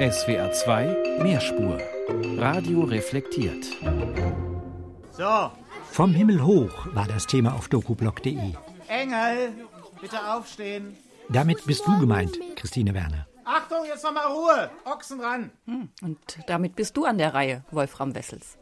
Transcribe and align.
SWR 0.00 0.50
2 0.52 1.18
Mehrspur. 1.22 1.78
Radio 2.36 2.82
reflektiert. 2.82 3.64
So, 5.12 5.50
Vom 5.90 6.12
Himmel 6.12 6.42
hoch 6.44 6.86
war 6.94 7.06
das 7.06 7.26
Thema 7.26 7.54
auf 7.54 7.68
dokublog.de. 7.68 8.54
Engel, 8.88 9.52
bitte 10.00 10.16
aufstehen. 10.32 10.96
Damit 11.28 11.64
bist 11.64 11.86
du 11.86 11.98
gemeint, 12.00 12.36
Christine 12.56 12.92
Werner. 12.94 13.26
Achtung, 13.44 13.84
jetzt 13.86 14.02
nochmal 14.04 14.26
Ruhe. 14.26 14.70
Ochsen 14.84 15.20
ran. 15.20 15.50
Und 16.02 16.18
damit 16.48 16.74
bist 16.74 16.96
du 16.96 17.04
an 17.04 17.18
der 17.18 17.32
Reihe, 17.32 17.64
Wolfram 17.70 18.14
Wessels. 18.14 18.58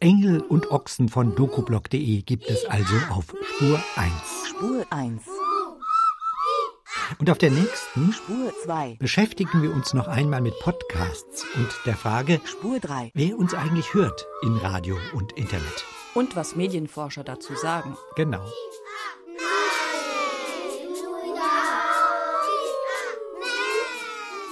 Engel 0.00 0.40
und 0.40 0.70
Ochsen 0.70 1.08
von 1.08 1.34
dokublog.de 1.34 2.22
gibt 2.22 2.48
es 2.50 2.64
also 2.66 2.94
auf 3.10 3.24
Spur 3.54 3.80
1. 3.96 4.12
Spur 4.48 4.84
1, 4.90 5.22
Und 7.18 7.30
auf 7.30 7.38
der 7.38 7.50
nächsten 7.50 8.12
Spur 8.12 8.52
2, 8.64 8.96
beschäftigen 8.98 9.62
wir 9.62 9.72
uns 9.72 9.94
noch 9.94 10.08
einmal 10.08 10.40
mit 10.40 10.58
Podcasts 10.60 11.44
und 11.54 11.68
der 11.86 11.96
Frage, 11.96 12.40
Spur 12.44 12.80
3, 12.80 13.12
wer 13.14 13.38
uns 13.38 13.54
eigentlich 13.54 13.94
hört 13.94 14.26
in 14.42 14.56
Radio 14.56 14.96
und 15.12 15.32
Internet. 15.32 15.84
Und 16.14 16.36
was 16.36 16.56
Medienforscher 16.56 17.24
dazu 17.24 17.54
sagen. 17.54 17.96
Genau. 18.16 18.44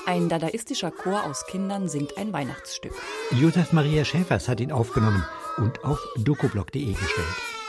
Ein 0.05 0.29
dadaistischer 0.29 0.91
Chor 0.91 1.25
aus 1.25 1.47
Kindern 1.47 1.89
singt 1.89 2.19
ein 2.19 2.33
Weihnachtsstück. 2.33 2.93
Josef 3.31 3.73
Maria 3.73 4.05
Schäfers 4.05 4.49
hat 4.49 4.61
ihn 4.61 4.73
aufgenommen 4.73 5.25
und 5.57 5.85
auf 5.85 6.01
dokublog.de 6.19 6.93
gestellt. 6.93 7.62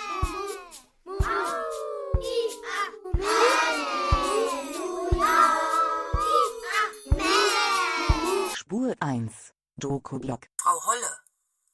1, 10.04 10.12
Dokoblock. 10.14 10.48
Frau 10.58 10.86
Holle. 10.86 11.18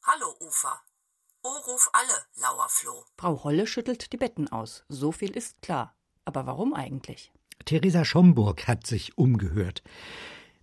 Hallo, 0.03 0.35
Ufer. 0.39 0.79
O 1.43 1.49
ruf 1.67 1.89
alle, 1.93 2.41
Lauerfloh. 2.41 3.05
Frau 3.17 3.43
Holle 3.43 3.65
schüttelt 3.65 4.11
die 4.13 4.17
Betten 4.17 4.47
aus. 4.49 4.83
So 4.89 5.11
viel 5.11 5.31
ist 5.31 5.61
klar. 5.61 5.95
Aber 6.25 6.45
warum 6.45 6.73
eigentlich? 6.73 7.31
Theresa 7.65 8.05
Schomburg 8.05 8.67
hat 8.67 8.85
sich 8.85 9.17
umgehört. 9.17 9.83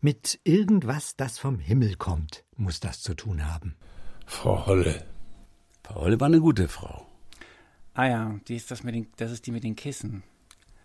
Mit 0.00 0.38
irgendwas, 0.44 1.16
das 1.16 1.38
vom 1.38 1.58
Himmel 1.58 1.96
kommt, 1.96 2.44
muss 2.56 2.80
das 2.80 3.00
zu 3.00 3.14
tun 3.14 3.50
haben. 3.50 3.76
Frau 4.26 4.66
Holle. 4.66 5.06
Frau 5.82 6.02
Holle 6.02 6.20
war 6.20 6.26
eine 6.26 6.40
gute 6.40 6.68
Frau. 6.68 7.06
Ah 7.94 8.06
ja, 8.06 8.40
die 8.46 8.56
ist 8.56 8.70
das 8.70 8.82
mit 8.82 8.94
den, 8.94 9.10
das 9.16 9.32
ist 9.32 9.46
die 9.46 9.52
mit 9.52 9.64
den 9.64 9.76
Kissen. 9.76 10.22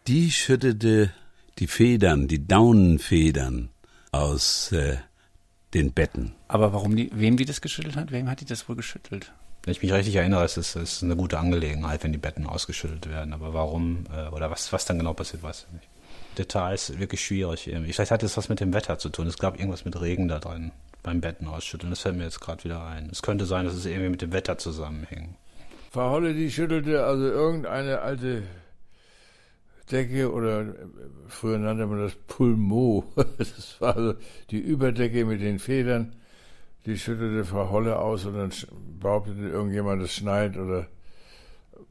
Die 0.07 0.31
schüttete 0.31 1.13
die 1.59 1.67
Federn, 1.67 2.27
die 2.27 2.47
Daunenfedern 2.47 3.69
aus 4.11 4.71
äh, 4.71 4.97
den 5.73 5.91
Betten. 5.91 6.33
Aber 6.47 6.73
warum 6.73 6.95
die, 6.95 7.09
wem 7.13 7.37
die 7.37 7.45
das 7.45 7.61
geschüttelt 7.61 7.95
hat? 7.95 8.11
Wem 8.11 8.29
hat 8.29 8.41
die 8.41 8.45
das 8.45 8.67
wohl 8.67 8.75
geschüttelt? 8.75 9.31
Wenn 9.63 9.73
ich 9.73 9.81
mich 9.81 9.93
richtig 9.93 10.15
erinnere, 10.15 10.43
ist 10.43 10.57
es 10.57 10.75
ist 10.75 11.03
eine 11.03 11.15
gute 11.15 11.37
Angelegenheit, 11.37 12.03
wenn 12.03 12.11
die 12.11 12.17
Betten 12.17 12.47
ausgeschüttelt 12.47 13.09
werden. 13.09 13.33
Aber 13.33 13.53
warum 13.53 14.05
äh, 14.11 14.27
oder 14.29 14.49
was, 14.49 14.73
was 14.73 14.85
dann 14.85 14.97
genau 14.97 15.13
passiert, 15.13 15.43
weiß 15.43 15.67
ich 15.67 15.73
nicht. 15.73 15.87
Details 16.37 16.97
wirklich 16.99 17.23
schwierig. 17.23 17.67
irgendwie. 17.67 17.93
Vielleicht 17.93 18.11
hat 18.11 18.23
es 18.23 18.37
was 18.37 18.49
mit 18.49 18.59
dem 18.59 18.73
Wetter 18.73 18.97
zu 18.97 19.09
tun. 19.09 19.27
Es 19.27 19.37
gab 19.37 19.59
irgendwas 19.59 19.85
mit 19.85 19.99
Regen 19.99 20.27
da 20.27 20.39
drin 20.39 20.71
beim 21.03 21.21
Betten 21.21 21.47
ausschütteln. 21.47 21.89
Das 21.89 22.01
fällt 22.01 22.15
mir 22.15 22.23
jetzt 22.23 22.41
gerade 22.41 22.63
wieder 22.63 22.85
ein. 22.85 23.09
Es 23.11 23.21
könnte 23.21 23.45
sein, 23.45 23.65
dass 23.65 23.75
es 23.75 23.85
irgendwie 23.85 24.09
mit 24.09 24.21
dem 24.21 24.33
Wetter 24.33 24.57
zusammenhängt. 24.57 25.35
Frau 25.91 26.11
Holle, 26.11 26.33
die 26.33 26.51
schüttelte 26.51 27.03
also 27.03 27.25
irgendeine 27.25 28.01
alte 28.01 28.43
Decke 29.89 30.31
oder 30.31 30.61
äh, 30.61 30.73
früher 31.27 31.57
nannte 31.57 31.87
man 31.87 31.99
das 31.99 32.15
Pulmo. 32.27 33.05
Das 33.37 33.79
war 33.79 33.95
also 33.95 34.13
die 34.49 34.59
Überdecke 34.59 35.25
mit 35.25 35.41
den 35.41 35.59
Federn. 35.59 36.15
Die 36.85 36.97
schüttelte 36.97 37.45
Frau 37.45 37.69
Holle 37.69 37.99
aus 37.99 38.25
und 38.25 38.35
dann 38.35 38.51
behauptete 38.99 39.47
irgendjemand, 39.47 40.01
es 40.01 40.13
schneit 40.13 40.57
oder. 40.57 40.87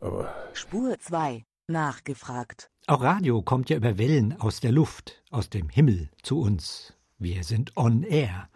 Aber 0.00 0.34
Spur 0.52 0.98
2, 0.98 1.44
nachgefragt. 1.68 2.70
Auch 2.86 3.02
Radio 3.02 3.42
kommt 3.42 3.70
ja 3.70 3.76
über 3.76 3.98
Wellen 3.98 4.38
aus 4.40 4.60
der 4.60 4.72
Luft, 4.72 5.22
aus 5.30 5.48
dem 5.48 5.68
Himmel 5.68 6.10
zu 6.22 6.40
uns. 6.40 6.94
Wir 7.18 7.44
sind 7.44 7.76
on 7.76 8.02
air. 8.02 8.48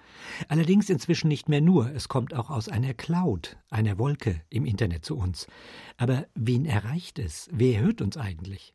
Allerdings 0.49 0.91
inzwischen 0.91 1.29
nicht 1.29 1.49
mehr 1.49 1.61
nur, 1.61 1.91
es 1.91 2.09
kommt 2.09 2.35
auch 2.35 2.51
aus 2.51 2.69
einer 2.69 2.95
Cloud, 2.95 3.57
einer 3.71 3.99
Wolke 3.99 4.41
im 4.49 4.65
Internet 4.65 5.05
zu 5.05 5.17
uns. 5.17 5.47
Aber 5.97 6.27
wen 6.35 6.65
erreicht 6.65 7.19
es? 7.19 7.49
Wer 7.53 7.81
hört 7.81 8.01
uns 8.01 8.17
eigentlich? 8.17 8.74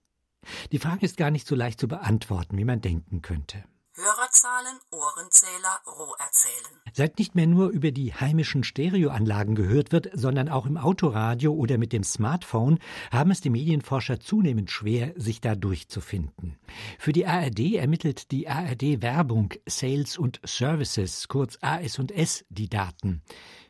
Die 0.72 0.80
Frage 0.80 1.06
ist 1.06 1.18
gar 1.18 1.32
nicht 1.32 1.48
so 1.48 1.56
leicht 1.56 1.80
zu 1.80 1.88
beantworten, 1.88 2.58
wie 2.58 2.66
man 2.66 2.82
denken 2.82 3.22
könnte. 3.22 3.64
Hörerzahlen, 4.02 4.80
Ohrenzähler, 4.92 5.82
roh 5.86 6.14
erzählen. 6.20 6.80
Seit 6.94 7.20
nicht 7.20 7.36
mehr 7.36 7.48
nur 7.48 7.68
über 7.68 7.92
die 7.92 8.14
heimischen 8.14 8.64
Stereoanlagen 8.64 9.56
gehört 9.56 9.92
wird, 9.92 10.10
sondern 10.14 10.48
auch 10.48 10.66
im 10.66 10.78
Autoradio 10.78 11.52
oder 11.52 11.78
mit 11.78 11.92
dem 11.92 12.04
Smartphone, 12.04 12.80
haben 13.12 13.32
es 13.32 13.42
die 13.42 13.50
Medienforscher 13.50 14.22
zunehmend 14.22 14.72
schwer, 14.72 15.14
sich 15.18 15.42
da 15.42 15.56
durchzufinden. 15.56 16.58
Für 16.98 17.12
die 17.12 17.26
ARD 17.26 17.76
ermittelt 17.76 18.32
die 18.32 18.48
ARD 18.48 19.02
Werbung, 19.02 19.54
Sales 19.66 20.18
und 20.18 20.40
Services, 20.46 21.28
kurz 21.28 21.58
AS&S, 21.60 22.46
die 22.48 22.70
Daten. 22.70 23.22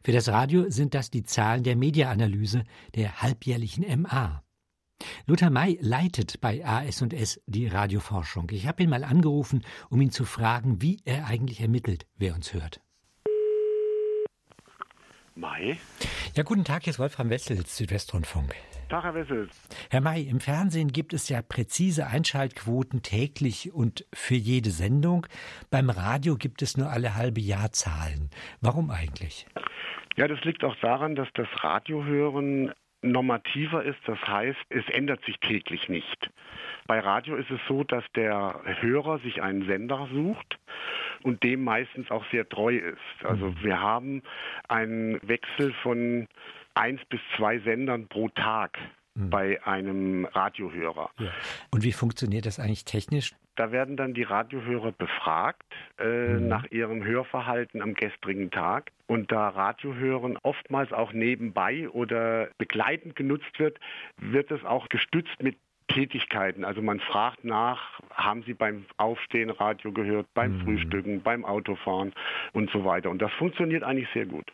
Für 0.03 0.11
das 0.11 0.27
Radio 0.27 0.69
sind 0.69 0.93
das 0.93 1.09
die 1.09 1.23
Zahlen 1.23 1.63
der 1.63 1.75
Mediaanalyse, 1.75 2.65
der 2.93 3.23
halbjährlichen 3.23 4.03
MA. 4.03 4.43
Lothar 5.25 5.49
May 5.49 5.77
leitet 5.81 6.41
bei 6.41 6.65
AS&S 6.65 7.41
die 7.45 7.67
Radioforschung. 7.67 8.49
Ich 8.51 8.67
habe 8.67 8.83
ihn 8.83 8.89
mal 8.89 9.03
angerufen, 9.03 9.63
um 9.89 10.01
ihn 10.01 10.11
zu 10.11 10.25
fragen, 10.25 10.81
wie 10.81 10.99
er 11.05 11.27
eigentlich 11.27 11.61
ermittelt, 11.61 12.05
wer 12.17 12.35
uns 12.35 12.53
hört. 12.53 12.81
Mai. 15.35 15.77
Ja, 16.35 16.43
guten 16.43 16.65
Tag, 16.65 16.83
hier 16.83 16.91
ist 16.91 16.99
Wolfram 16.99 17.29
Wessels, 17.29 17.77
Südwestrundfunk. 17.77 18.55
Tag, 18.89 19.03
Herr 19.03 19.13
Wessels. 19.13 19.51
Herr 19.89 20.01
May, 20.01 20.23
im 20.23 20.39
Fernsehen 20.39 20.91
gibt 20.91 21.13
es 21.13 21.29
ja 21.29 21.41
präzise 21.41 22.07
Einschaltquoten 22.07 23.03
täglich 23.03 23.71
und 23.71 24.05
für 24.13 24.35
jede 24.35 24.71
Sendung. 24.71 25.27
Beim 25.69 25.89
Radio 25.89 26.35
gibt 26.35 26.61
es 26.61 26.75
nur 26.75 26.89
alle 26.89 27.15
halbe 27.15 27.39
Jahr 27.39 27.71
Zahlen. 27.71 28.31
Warum 28.61 28.89
eigentlich? 28.89 29.45
Ja, 30.17 30.27
das 30.27 30.43
liegt 30.43 30.63
auch 30.63 30.75
daran, 30.81 31.15
dass 31.15 31.29
das 31.35 31.47
Radiohören 31.63 32.73
normativer 33.01 33.83
ist. 33.83 33.99
Das 34.05 34.19
heißt, 34.27 34.59
es 34.69 34.87
ändert 34.89 35.23
sich 35.25 35.39
täglich 35.39 35.89
nicht. 35.89 36.29
Bei 36.87 36.99
Radio 36.99 37.35
ist 37.35 37.51
es 37.51 37.59
so, 37.67 37.83
dass 37.83 38.03
der 38.15 38.61
Hörer 38.81 39.19
sich 39.19 39.41
einen 39.41 39.65
Sender 39.65 40.07
sucht 40.11 40.57
und 41.23 41.43
dem 41.43 41.63
meistens 41.63 42.09
auch 42.11 42.25
sehr 42.31 42.47
treu 42.47 42.75
ist. 42.75 43.25
Also 43.25 43.53
wir 43.61 43.79
haben 43.79 44.23
einen 44.67 45.19
Wechsel 45.27 45.73
von 45.83 46.27
eins 46.73 47.03
bis 47.05 47.19
zwei 47.35 47.59
Sendern 47.59 48.07
pro 48.07 48.29
Tag 48.29 48.77
bei 49.29 49.63
einem 49.65 50.25
Radiohörer. 50.25 51.09
Und 51.71 51.83
wie 51.83 51.91
funktioniert 51.91 52.45
das 52.45 52.59
eigentlich 52.59 52.85
technisch? 52.85 53.33
Da 53.55 53.73
werden 53.73 53.97
dann 53.97 54.13
die 54.13 54.23
Radiohörer 54.23 54.93
befragt 54.93 55.65
äh, 55.99 56.39
nach 56.39 56.65
ihrem 56.71 57.03
Hörverhalten 57.03 57.81
am 57.81 57.93
gestrigen 57.93 58.51
Tag. 58.51 58.91
Und 59.05 59.33
da 59.33 59.49
Radiohören 59.49 60.37
oftmals 60.43 60.93
auch 60.93 61.11
nebenbei 61.11 61.89
oder 61.89 62.47
begleitend 62.57 63.17
genutzt 63.17 63.59
wird, 63.59 63.77
wird 64.15 64.51
es 64.51 64.63
auch 64.63 64.87
gestützt 64.87 65.43
mit 65.43 65.57
Tätigkeiten. 65.89 66.63
Also 66.63 66.81
man 66.81 66.99
fragt 67.01 67.43
nach, 67.43 67.99
haben 68.11 68.43
Sie 68.43 68.53
beim 68.53 68.85
Aufstehen 68.97 69.49
Radio 69.49 69.91
gehört, 69.91 70.27
beim 70.33 70.61
Frühstücken, 70.61 71.21
beim 71.21 71.43
Autofahren 71.43 72.13
und 72.53 72.69
so 72.71 72.85
weiter. 72.85 73.09
Und 73.09 73.21
das 73.21 73.33
funktioniert 73.33 73.83
eigentlich 73.83 74.09
sehr 74.13 74.25
gut. 74.25 74.45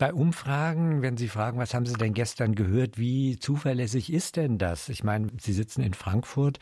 Bei 0.00 0.14
Umfragen, 0.14 1.02
wenn 1.02 1.18
Sie 1.18 1.28
fragen, 1.28 1.58
was 1.58 1.74
haben 1.74 1.84
Sie 1.84 1.92
denn 1.92 2.14
gestern 2.14 2.54
gehört, 2.54 2.96
wie 2.96 3.38
zuverlässig 3.38 4.10
ist 4.10 4.38
denn 4.38 4.56
das? 4.56 4.88
Ich 4.88 5.04
meine, 5.04 5.28
Sie 5.36 5.52
sitzen 5.52 5.82
in 5.82 5.92
Frankfurt. 5.92 6.58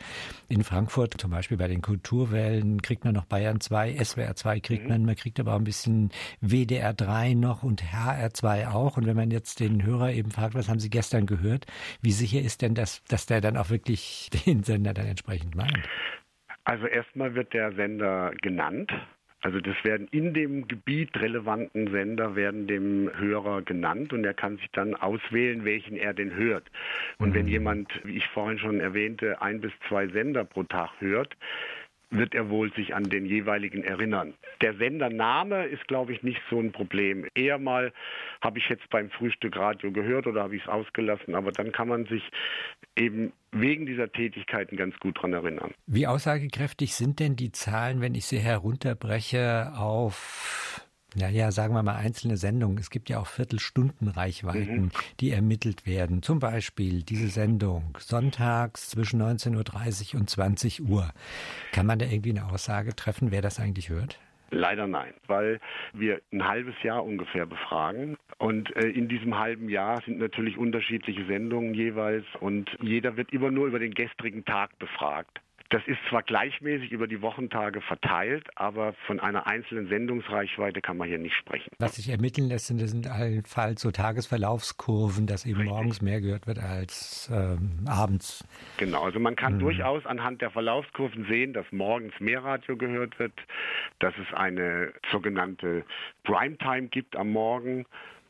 In 0.49 0.65
Frankfurt, 0.65 1.13
zum 1.21 1.31
Beispiel 1.31 1.55
bei 1.55 1.69
den 1.69 1.81
Kulturwellen, 1.81 2.81
kriegt 2.81 3.05
man 3.05 3.13
noch 3.13 3.23
Bayern 3.23 3.61
2, 3.61 3.95
SWR 4.03 4.35
2 4.35 4.59
kriegt 4.59 4.89
man, 4.89 5.05
man 5.05 5.15
kriegt 5.15 5.39
aber 5.39 5.53
auch 5.53 5.59
ein 5.59 5.63
bisschen 5.63 6.09
WDR 6.41 6.93
3 6.93 7.33
noch 7.35 7.63
und 7.63 7.93
HR 7.93 8.33
2 8.33 8.67
auch. 8.67 8.97
Und 8.97 9.05
wenn 9.05 9.15
man 9.15 9.31
jetzt 9.31 9.61
den 9.61 9.85
Hörer 9.85 10.11
eben 10.11 10.31
fragt, 10.31 10.53
was 10.53 10.67
haben 10.67 10.79
Sie 10.79 10.89
gestern 10.89 11.25
gehört, 11.25 11.65
wie 12.01 12.11
sicher 12.11 12.41
ist 12.41 12.61
denn 12.61 12.75
das, 12.75 13.05
dass 13.05 13.25
der 13.25 13.39
dann 13.39 13.55
auch 13.55 13.69
wirklich 13.69 14.29
den 14.45 14.63
Sender 14.63 14.93
dann 14.93 15.05
entsprechend 15.05 15.55
meint? 15.55 15.87
Also 16.65 16.87
erstmal 16.87 17.35
wird 17.35 17.53
der 17.53 17.71
Sender 17.71 18.33
genannt. 18.41 18.91
Also 19.41 19.59
das 19.61 19.75
werden 19.83 20.07
in 20.11 20.33
dem 20.33 20.67
Gebiet 20.67 21.15
relevanten 21.17 21.89
Sender 21.91 22.35
werden 22.35 22.67
dem 22.67 23.09
Hörer 23.17 23.61
genannt 23.61 24.11
und 24.11 24.25
er 24.25 24.33
kann 24.33 24.57
sich 24.57 24.69
dann 24.73 24.95
auswählen, 24.95 25.63
welchen 25.63 25.95
er 25.95 26.13
denn 26.13 26.35
hört. 26.35 26.65
Und 27.19 27.33
wenn 27.33 27.47
jemand, 27.47 27.89
wie 28.03 28.17
ich 28.17 28.27
vorhin 28.27 28.59
schon 28.59 28.81
erwähnte, 28.81 29.41
ein 29.41 29.61
bis 29.61 29.71
zwei 29.87 30.07
Sender 30.07 30.43
pro 30.43 30.63
Tag 30.63 30.91
hört, 30.99 31.37
wird 32.11 32.33
er 32.33 32.49
wohl 32.49 32.73
sich 32.73 32.95
an 32.95 33.03
den 33.03 33.25
jeweiligen 33.25 33.83
erinnern. 33.83 34.33
Der 34.61 34.75
Sendername 34.75 35.65
ist, 35.65 35.87
glaube 35.87 36.13
ich, 36.13 36.23
nicht 36.23 36.41
so 36.49 36.59
ein 36.59 36.71
Problem. 36.71 37.27
Eher 37.35 37.59
mal 37.59 37.93
habe 38.41 38.59
ich 38.59 38.67
jetzt 38.69 38.89
beim 38.89 39.09
Frühstück 39.11 39.55
Radio 39.57 39.91
gehört 39.91 40.25
oder 40.27 40.43
habe 40.43 40.55
ich 40.55 40.63
es 40.63 40.67
ausgelassen, 40.67 41.35
aber 41.35 41.51
dann 41.51 41.71
kann 41.71 41.87
man 41.87 42.05
sich 42.05 42.23
eben 42.95 43.31
wegen 43.51 43.85
dieser 43.85 44.11
Tätigkeiten 44.11 44.75
ganz 44.75 44.97
gut 44.99 45.17
daran 45.17 45.33
erinnern. 45.33 45.71
Wie 45.87 46.07
aussagekräftig 46.07 46.93
sind 46.93 47.19
denn 47.19 47.35
die 47.35 47.51
Zahlen, 47.51 48.01
wenn 48.01 48.15
ich 48.15 48.25
sie 48.25 48.39
herunterbreche 48.39 49.73
auf 49.75 50.88
naja, 51.15 51.51
sagen 51.51 51.73
wir 51.73 51.83
mal 51.83 51.95
einzelne 51.95 52.37
Sendungen. 52.37 52.77
Es 52.77 52.89
gibt 52.89 53.09
ja 53.09 53.19
auch 53.19 53.27
Viertelstundenreichweiten, 53.27 54.81
mhm. 54.81 54.91
die 55.19 55.31
ermittelt 55.31 55.85
werden. 55.85 56.21
Zum 56.21 56.39
Beispiel 56.39 57.03
diese 57.03 57.27
Sendung 57.27 57.97
sonntags 57.99 58.89
zwischen 58.89 59.21
19.30 59.21 60.13
Uhr 60.13 60.19
und 60.21 60.29
20 60.29 60.87
Uhr. 60.87 61.09
Kann 61.71 61.85
man 61.85 61.99
da 61.99 62.05
irgendwie 62.05 62.31
eine 62.31 62.45
Aussage 62.51 62.95
treffen, 62.95 63.31
wer 63.31 63.41
das 63.41 63.59
eigentlich 63.59 63.89
hört? 63.89 64.19
Leider 64.51 64.87
nein, 64.87 65.13
weil 65.27 65.59
wir 65.93 66.21
ein 66.33 66.47
halbes 66.47 66.73
Jahr 66.81 67.03
ungefähr 67.05 67.45
befragen 67.45 68.17
und 68.39 68.75
äh, 68.75 68.87
in 68.87 69.07
diesem 69.07 69.37
halben 69.37 69.69
Jahr 69.69 70.01
sind 70.01 70.17
natürlich 70.17 70.57
unterschiedliche 70.57 71.23
Sendungen 71.25 71.75
jeweils 71.75 72.25
und 72.39 72.75
jeder 72.81 73.15
wird 73.15 73.31
immer 73.31 73.51
nur 73.51 73.67
über 73.67 73.77
den 73.77 73.93
gestrigen 73.93 74.45
Tag 74.45 74.77
befragt. 74.79 75.39
Das 75.69 75.83
ist 75.85 75.99
zwar 76.09 76.23
gleichmäßig 76.23 76.91
über 76.91 77.05
die 77.05 77.21
Wochentage 77.21 77.81
verteilt, 77.81 78.47
aber 78.55 78.93
von 79.05 79.19
einer 79.19 79.45
einzelnen 79.45 79.87
Sendungsreichweite 79.87 80.81
kann 80.81 80.97
man 80.97 81.07
hier 81.07 81.19
nicht 81.19 81.35
sprechen. 81.35 81.69
Was 81.77 81.97
sich 81.97 82.09
ermitteln 82.09 82.47
lässt, 82.47 82.67
sind, 82.67 82.79
sind 82.79 83.07
allenfalls 83.07 83.81
so 83.81 83.91
Tagesverlaufskurven, 83.91 85.27
dass 85.27 85.45
eben 85.45 85.57
Richtig. 85.57 85.71
morgens 85.71 86.01
mehr 86.01 86.21
gehört 86.21 86.47
wird 86.47 86.57
als 86.57 87.29
ähm, 87.31 87.85
abends. 87.87 88.43
Genau, 88.77 89.03
also 89.03 89.19
man 89.19 89.35
kann 89.35 89.55
mhm. 89.55 89.59
durchaus 89.59 90.05
anhand 90.07 90.41
der 90.41 90.49
Verlaufskurven 90.49 91.25
sehen, 91.29 91.53
dass 91.53 91.65
morgens 91.71 92.19
mehr 92.19 92.43
Radio 92.43 92.75
gehört 92.75 93.19
wird, 93.19 93.33
dass 93.99 94.15
es 94.17 94.33
eine 94.35 94.91
sogenannte 95.11 95.85
Primetime 96.23 96.87
gibt 96.87 97.15
am 97.15 97.31
Morgen 97.31 97.85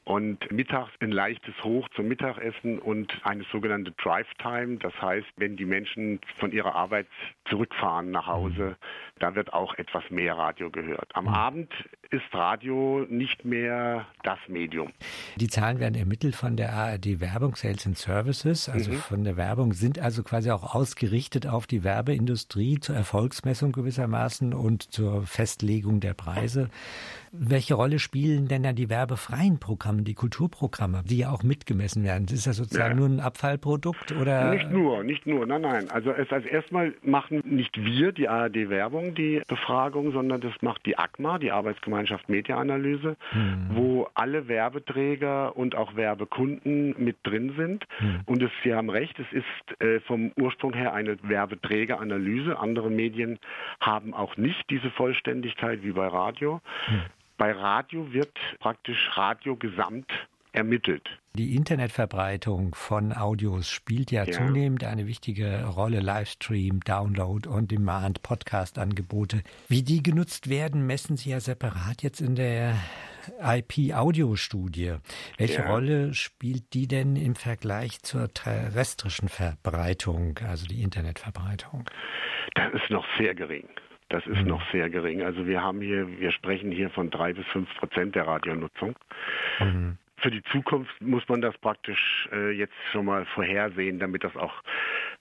und 0.09 0.51
mittags 0.51 0.91
ein 1.01 1.11
leichtes 1.11 1.53
Hoch 1.63 1.87
zum 1.89 2.07
Mittagessen 2.07 2.79
und 2.79 3.13
eine 3.23 3.43
sogenannte 3.51 3.91
Drive 3.91 4.27
Time. 4.39 4.77
Das 4.77 4.99
heißt, 4.99 5.27
wenn 5.37 5.55
die 5.55 5.65
Menschen 5.65 6.19
von 6.37 6.51
ihrer 6.51 6.73
Arbeit 6.73 7.05
zurückfahren 7.47 8.09
nach 8.09 8.25
Hause, 8.25 8.75
da 9.19 9.35
wird 9.35 9.53
auch 9.53 9.75
etwas 9.75 10.03
mehr 10.09 10.35
Radio 10.35 10.71
gehört. 10.71 11.15
Am 11.15 11.25
mhm. 11.25 11.29
Abend 11.29 11.73
ist 12.11 12.33
Radio 12.33 13.05
nicht 13.09 13.45
mehr 13.45 14.07
das 14.23 14.39
Medium. 14.47 14.91
Die 15.35 15.47
Zahlen 15.47 15.79
werden 15.79 15.95
ermittelt 15.95 16.35
von 16.35 16.57
der 16.57 16.73
ARD 16.73 17.19
Werbung 17.19 17.55
Sales 17.55 17.85
and 17.85 17.97
Services, 17.97 18.67
also 18.67 18.91
mhm. 18.91 18.95
von 18.95 19.23
der 19.23 19.37
Werbung, 19.37 19.73
sind 19.73 19.99
also 19.99 20.23
quasi 20.23 20.49
auch 20.49 20.73
ausgerichtet 20.73 21.45
auf 21.45 21.67
die 21.67 21.83
Werbeindustrie 21.83 22.79
zur 22.79 22.95
Erfolgsmessung 22.95 23.71
gewissermaßen 23.71 24.53
und 24.53 24.91
zur 24.91 25.23
Festlegung 25.23 25.99
der 25.99 26.15
Preise. 26.15 26.69
Welche 27.31 27.75
Rolle 27.75 27.99
spielen 27.99 28.47
denn 28.47 28.63
dann 28.63 28.75
die 28.75 28.89
werbefreien 28.89 29.59
Programme, 29.59 30.01
die 30.01 30.15
Kulturprogramme, 30.15 31.03
die 31.05 31.19
ja 31.19 31.29
auch 31.29 31.43
mitgemessen 31.43 32.03
werden? 32.03 32.27
Ist 32.27 32.47
das 32.47 32.57
sozusagen 32.57 32.99
ja. 32.99 33.07
nur 33.07 33.07
ein 33.07 33.19
Abfallprodukt 33.19 34.13
oder? 34.13 34.55
Nicht 34.55 34.71
nur, 34.71 35.03
nicht 35.03 35.27
nur, 35.27 35.45
nein, 35.45 35.61
nein. 35.61 35.91
Also 35.91 36.09
es 36.09 36.31
als 36.31 36.45
erstmal 36.45 36.95
machen 37.03 37.43
nicht 37.45 37.77
wir, 37.77 38.11
die 38.11 38.27
ARD 38.27 38.69
Werbung, 38.69 39.13
die 39.13 39.43
Befragung, 39.47 40.11
sondern 40.11 40.41
das 40.41 40.53
macht 40.61 40.87
die 40.87 40.97
ACMA, 40.97 41.37
die 41.37 41.51
Arbeitsgemeinschaft 41.51 41.98
Mediaanalyse, 42.27 43.15
hm. 43.31 43.67
wo 43.71 44.07
alle 44.13 44.47
Werbeträger 44.47 45.55
und 45.55 45.75
auch 45.75 45.95
Werbekunden 45.95 46.95
mit 46.97 47.17
drin 47.23 47.53
sind. 47.57 47.85
Hm. 47.97 48.21
Und 48.25 48.41
es, 48.41 48.51
Sie 48.63 48.73
haben 48.73 48.89
recht, 48.89 49.17
es 49.19 49.31
ist 49.31 49.81
äh, 49.81 49.99
vom 50.01 50.31
Ursprung 50.35 50.73
her 50.73 50.93
eine 50.93 51.17
Werbeträgeranalyse. 51.23 52.57
Andere 52.57 52.89
Medien 52.89 53.39
haben 53.79 54.13
auch 54.13 54.37
nicht 54.37 54.69
diese 54.69 54.89
Vollständigkeit 54.91 55.83
wie 55.83 55.91
bei 55.91 56.07
Radio. 56.07 56.61
Hm. 56.85 57.01
Bei 57.37 57.51
Radio 57.53 58.11
wird 58.11 58.37
praktisch 58.59 59.09
Radio 59.13 59.55
gesamt 59.55 60.11
ermittelt. 60.51 61.07
Die 61.35 61.55
Internetverbreitung 61.55 62.73
von 62.73 63.13
Audios 63.13 63.69
spielt 63.69 64.11
ja, 64.11 64.23
ja, 64.23 64.31
zunehmend 64.31 64.83
eine 64.83 65.07
wichtige 65.07 65.65
Rolle. 65.65 65.99
Livestream, 65.99 66.79
Download, 66.81 67.47
On-Demand, 67.47 68.23
Podcast-Angebote. 68.23 69.43
Wie 69.67 69.83
die 69.83 70.01
genutzt 70.01 70.49
werden, 70.49 70.85
messen 70.85 71.17
Sie 71.17 71.29
ja 71.29 71.39
separat 71.39 72.01
jetzt 72.01 72.19
in 72.19 72.35
der 72.35 72.75
IP-Audio-Studie. 73.41 74.95
Welche 75.37 75.61
ja. 75.61 75.69
Rolle 75.69 76.13
spielt 76.13 76.73
die 76.73 76.87
denn 76.87 77.15
im 77.15 77.35
Vergleich 77.35 78.01
zur 78.01 78.33
terrestrischen 78.33 79.29
Verbreitung, 79.29 80.39
also 80.47 80.65
die 80.65 80.81
Internetverbreitung? 80.81 81.85
Das 82.55 82.73
ist 82.73 82.89
noch 82.89 83.05
sehr 83.17 83.35
gering. 83.35 83.69
Das 84.09 84.25
ist 84.25 84.41
mhm. 84.41 84.47
noch 84.47 84.71
sehr 84.71 84.89
gering. 84.89 85.21
Also 85.21 85.45
wir 85.45 85.61
haben 85.61 85.81
hier, 85.81 86.07
wir 86.19 86.31
sprechen 86.31 86.71
hier 86.71 86.89
von 86.89 87.11
drei 87.11 87.33
bis 87.33 87.45
fünf 87.47 87.69
Prozent 87.77 88.15
der 88.15 88.25
Radionutzung. 88.25 88.95
Mhm. 89.59 89.97
Für 90.21 90.31
die 90.31 90.43
Zukunft 90.51 90.91
muss 91.01 91.23
man 91.27 91.41
das 91.41 91.57
praktisch 91.57 92.27
äh, 92.31 92.51
jetzt 92.51 92.73
schon 92.91 93.05
mal 93.05 93.25
vorhersehen, 93.33 93.99
damit 93.99 94.23
das 94.23 94.35
auch, 94.35 94.53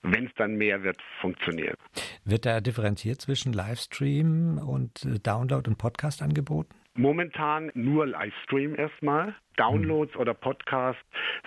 wenn 0.01 0.25
es 0.27 0.31
dann 0.35 0.55
mehr 0.55 0.83
wird, 0.83 0.97
funktioniert. 1.21 1.77
Wird 2.25 2.45
da 2.45 2.61
differenziert 2.61 3.21
zwischen 3.21 3.53
Livestream 3.53 4.57
und 4.57 5.05
äh, 5.05 5.19
Download 5.19 5.69
und 5.69 5.77
Podcast 5.77 6.21
angeboten? 6.21 6.78
Momentan 6.99 7.71
nur 7.75 8.07
Livestream 8.07 8.75
erstmal. 8.75 9.33
Downloads 9.55 10.17
oder 10.17 10.33
Podcasts 10.33 11.01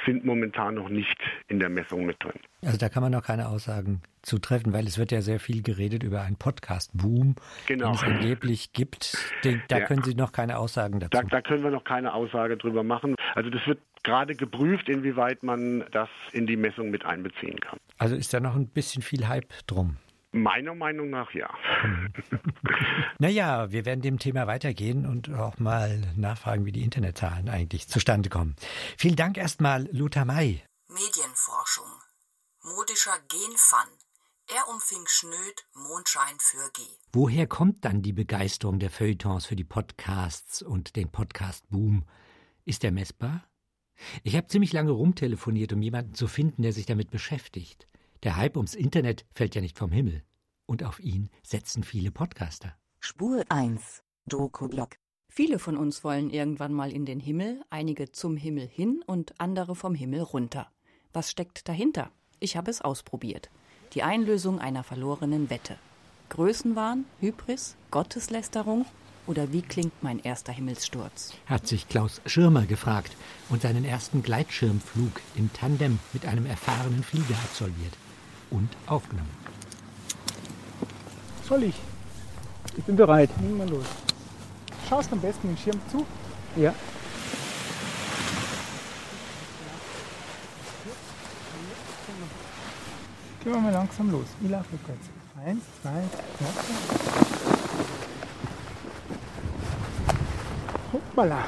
sind 0.07 0.25
momentan 0.25 0.77
noch 0.77 0.89
nicht 0.89 1.19
in 1.49 1.61
der 1.61 1.69
Messung 1.69 2.07
mit 2.07 2.25
drin. 2.25 2.41
Also 2.65 2.79
da 2.79 2.89
kann 2.89 3.03
man 3.03 3.13
noch 3.13 3.23
keine 3.23 3.49
Aussagen 3.49 4.01
zu 4.23 4.39
treffen, 4.39 4.73
weil 4.73 4.87
es 4.87 4.97
wird 4.97 5.13
ja 5.13 5.21
sehr 5.21 5.41
viel 5.41 5.63
geredet 5.63 6.05
über 6.05 6.23
einen 6.23 6.37
Podcast-Boom, 6.37 7.37
genau. 7.67 7.87
den 7.89 7.95
es 7.95 8.03
angeblich 8.03 8.73
gibt. 8.73 9.15
Da 9.69 9.79
ja. 9.79 9.85
können 9.85 10.03
Sie 10.05 10.15
noch 10.15 10.33
keine 10.33 10.57
Aussagen 10.57 11.01
dazu. 11.01 11.11
Da, 11.11 11.23
da 11.23 11.43
können 11.43 11.63
wir 11.63 11.71
noch 11.71 11.85
keine 11.85 12.15
Aussage 12.15 12.57
drüber 12.57 12.83
machen. 12.83 13.15
Also 13.35 13.51
das 13.51 13.67
wird 13.67 13.81
gerade 14.05 14.35
geprüft, 14.35 14.89
inwieweit 14.89 15.43
man 15.43 15.85
das 15.93 16.09
in 16.33 16.47
die 16.47 16.57
Messung 16.57 16.91
mit 16.91 17.05
einbeziehen 17.05 17.61
kann. 17.61 17.79
Also 17.99 18.17
ist 18.17 18.33
da 18.33 18.41
noch 18.41 18.57
ein 18.57 18.69
bisschen 18.69 19.03
viel 19.03 19.29
Hype 19.29 19.53
drum. 19.67 19.99
Meiner 20.33 20.75
Meinung 20.75 21.11
nach 21.11 21.31
ja. 21.35 21.51
naja, 23.19 23.71
wir 23.71 23.85
werden 23.85 24.01
dem 24.01 24.19
Thema 24.19 24.47
weitergehen 24.47 25.05
und 25.05 25.31
auch 25.31 25.59
mal 25.59 26.01
nachfragen, 26.17 26.65
wie 26.65 26.73
die 26.73 26.83
Internetzahlen 26.83 27.51
eigentlich 27.51 27.87
zustande 27.87 28.31
kommen. 28.31 28.57
Vielen 28.97 29.17
Dank 29.17 29.37
erstmal, 29.37 29.89
Lothar 29.93 30.25
May. 30.25 30.63
Medienforschung. 30.89 31.85
Modischer 32.63 33.19
Genfun. 33.29 33.91
Er 34.49 34.69
umfing 34.69 35.05
Schnöd 35.07 35.67
Mondschein 35.75 36.37
für 36.39 36.71
G. 36.73 36.83
Woher 37.13 37.47
kommt 37.47 37.85
dann 37.85 38.01
die 38.01 38.13
Begeisterung 38.13 38.79
der 38.79 38.91
Feuilletons 38.91 39.45
für 39.47 39.57
die 39.57 39.65
Podcasts 39.65 40.63
und 40.63 40.97
den 40.97 41.11
Podcast-Boom? 41.11 42.05
Ist 42.65 42.85
er 42.85 42.93
messbar? 42.93 43.45
Ich 44.23 44.37
habe 44.37 44.47
ziemlich 44.47 44.73
lange 44.73 44.93
rumtelefoniert, 44.93 45.73
um 45.73 45.83
jemanden 45.83 46.15
zu 46.15 46.27
finden, 46.27 46.63
der 46.63 46.73
sich 46.73 46.87
damit 46.87 47.11
beschäftigt. 47.11 47.87
Der 48.23 48.37
Hype 48.37 48.57
ums 48.57 48.77
Internet 48.77 49.25
fällt 49.35 49.57
ja 49.57 49.61
nicht 49.61 49.77
vom 49.77 49.91
Himmel. 49.91 50.23
Und 50.67 50.85
auf 50.85 51.01
ihn 51.01 51.29
setzen 51.43 51.83
viele 51.83 52.13
Podcaster. 52.13 52.77
Spur 53.01 53.43
1. 53.49 54.05
Doku-Blog. 54.27 54.91
Viele 55.29 55.59
von 55.59 55.77
uns 55.77 56.05
wollen 56.05 56.31
irgendwann 56.31 56.73
mal 56.73 56.93
in 56.93 57.05
den 57.05 57.19
Himmel, 57.19 57.63
einige 57.69 58.13
zum 58.13 58.37
Himmel 58.37 58.69
hin 58.69 59.03
und 59.07 59.41
andere 59.41 59.75
vom 59.75 59.97
Himmel 59.97 60.21
runter. 60.21 60.71
Was 61.13 61.33
steckt 61.33 61.69
dahinter? 61.69 62.13
Ich 62.39 62.57
habe 62.57 62.71
es 62.71 62.81
ausprobiert. 62.81 63.51
Die 63.95 64.05
Einlösung 64.05 64.61
einer 64.61 64.85
verlorenen 64.85 65.51
Wette. 65.51 65.77
Größenwahn, 66.29 67.07
Hybris, 67.19 67.75
Gotteslästerung 67.91 68.87
oder 69.27 69.53
wie 69.53 69.63
klingt 69.63 70.01
mein 70.01 70.21
erster 70.21 70.53
Himmelssturz? 70.53 71.35
Hat 71.47 71.67
sich 71.67 71.89
Klaus 71.89 72.21
Schirmer 72.27 72.67
gefragt 72.67 73.17
und 73.49 73.63
seinen 73.63 73.85
ersten 73.85 74.23
Gleitschirmflug 74.23 75.21
im 75.35 75.53
Tandem 75.53 75.99
mit 76.13 76.25
einem 76.25 76.47
erfahrenen 76.47 77.03
Flieger 77.03 77.35
absolviert 77.35 77.95
und 78.53 78.69
aufgenommen. 78.87 79.31
Soll 81.49 81.65
ich? 81.65 81.75
Ich 82.77 82.85
bin 82.85 82.97
bereit. 82.97 83.31
Nehmen 83.41 83.59
wir 83.59 83.67
los. 83.67 83.87
Schaust 84.89 85.13
am 85.13 85.21
besten 85.21 85.49
den 85.49 85.57
Schirm 85.57 85.81
zu? 85.91 86.07
Ja. 86.57 86.75
Gehen 93.43 93.53
wir 93.53 93.61
mal 93.61 93.73
langsam 93.73 94.11
los. 94.13 94.27
Ich 94.41 94.51
laufe 94.51 94.73
rückwärts. 94.73 95.09
Eins, 95.45 95.65
zwei, 95.83 95.91
drei. 96.39 96.47
Hoppala. 100.93 101.45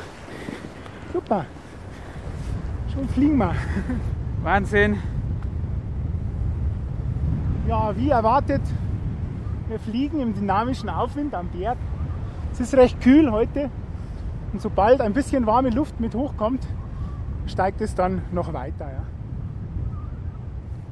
Super. 1.12 1.46
Schon 2.92 3.08
fliegen 3.10 3.36
wir. 3.38 3.54
Wahnsinn. 4.42 5.13
Ja, 7.74 7.96
wie 7.96 8.08
erwartet, 8.08 8.62
wir 9.66 9.80
fliegen 9.80 10.20
im 10.20 10.32
dynamischen 10.32 10.88
Aufwind 10.88 11.34
am 11.34 11.48
Berg. 11.48 11.76
Es 12.52 12.60
ist 12.60 12.72
recht 12.74 13.00
kühl 13.00 13.32
heute 13.32 13.68
und 14.52 14.62
sobald 14.62 15.00
ein 15.00 15.12
bisschen 15.12 15.44
warme 15.44 15.70
Luft 15.70 15.98
mit 15.98 16.14
hochkommt, 16.14 16.64
steigt 17.46 17.80
es 17.80 17.96
dann 17.96 18.22
noch 18.30 18.52
weiter. 18.52 18.84
Ja. 18.84 19.02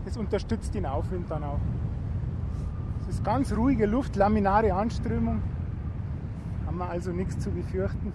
Es 0.07 0.17
unterstützt 0.17 0.75
den 0.75 0.85
Aufwind 0.85 1.31
dann 1.31 1.45
auch. 1.45 1.61
Es 3.03 3.15
ist 3.15 3.25
ganz 3.25 3.57
ruhige 3.57 3.87
Luft, 3.87 4.17
laminare 4.17 4.75
Anströmung. 4.75 5.41
Haben 6.67 6.79
wir 6.79 6.91
also 6.91 7.13
nichts 7.13 7.39
zu 7.39 7.51
befürchten. 7.53 8.13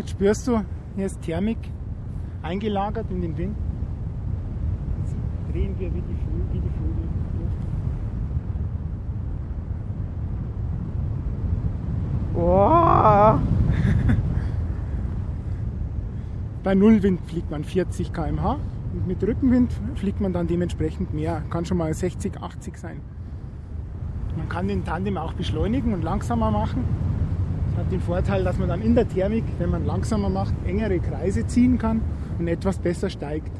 Jetzt 0.00 0.10
spürst 0.12 0.48
du, 0.48 0.64
hier 0.96 1.04
ist 1.04 1.20
Thermik 1.20 1.58
eingelagert 2.40 3.04
in 3.10 3.20
den 3.20 3.36
Wind. 3.36 3.54
Jetzt 5.02 5.14
drehen 5.52 5.78
wir 5.78 5.94
wie 5.94 6.00
die, 6.00 6.14
Vögel, 6.14 6.46
wie 6.52 6.58
die 6.58 6.70
Vögel. 6.70 7.06
Oh. 12.34 13.38
Bei 16.64 16.74
Nullwind 16.74 17.20
fliegt 17.26 17.50
man 17.50 17.62
40 17.62 18.14
km/h 18.14 18.56
und 18.94 19.06
mit 19.06 19.22
Rückenwind 19.22 19.70
fliegt 19.96 20.22
man 20.22 20.32
dann 20.32 20.46
dementsprechend 20.46 21.12
mehr. 21.12 21.42
Kann 21.50 21.66
schon 21.66 21.76
mal 21.76 21.92
60, 21.92 22.40
80 22.40 22.78
sein. 22.78 23.02
Man 24.34 24.48
kann 24.48 24.66
den 24.66 24.82
Tandem 24.82 25.18
auch 25.18 25.34
beschleunigen 25.34 25.92
und 25.92 26.02
langsamer 26.02 26.50
machen. 26.50 26.84
Hat 27.80 27.90
den 27.90 28.00
Vorteil, 28.02 28.44
dass 28.44 28.58
man 28.58 28.68
dann 28.68 28.82
in 28.82 28.94
der 28.94 29.08
Thermik, 29.08 29.44
wenn 29.58 29.70
man 29.70 29.86
langsamer 29.86 30.28
macht, 30.28 30.52
engere 30.66 31.00
Kreise 31.00 31.46
ziehen 31.46 31.78
kann 31.78 32.02
und 32.38 32.46
etwas 32.46 32.78
besser 32.78 33.08
steigt. 33.08 33.50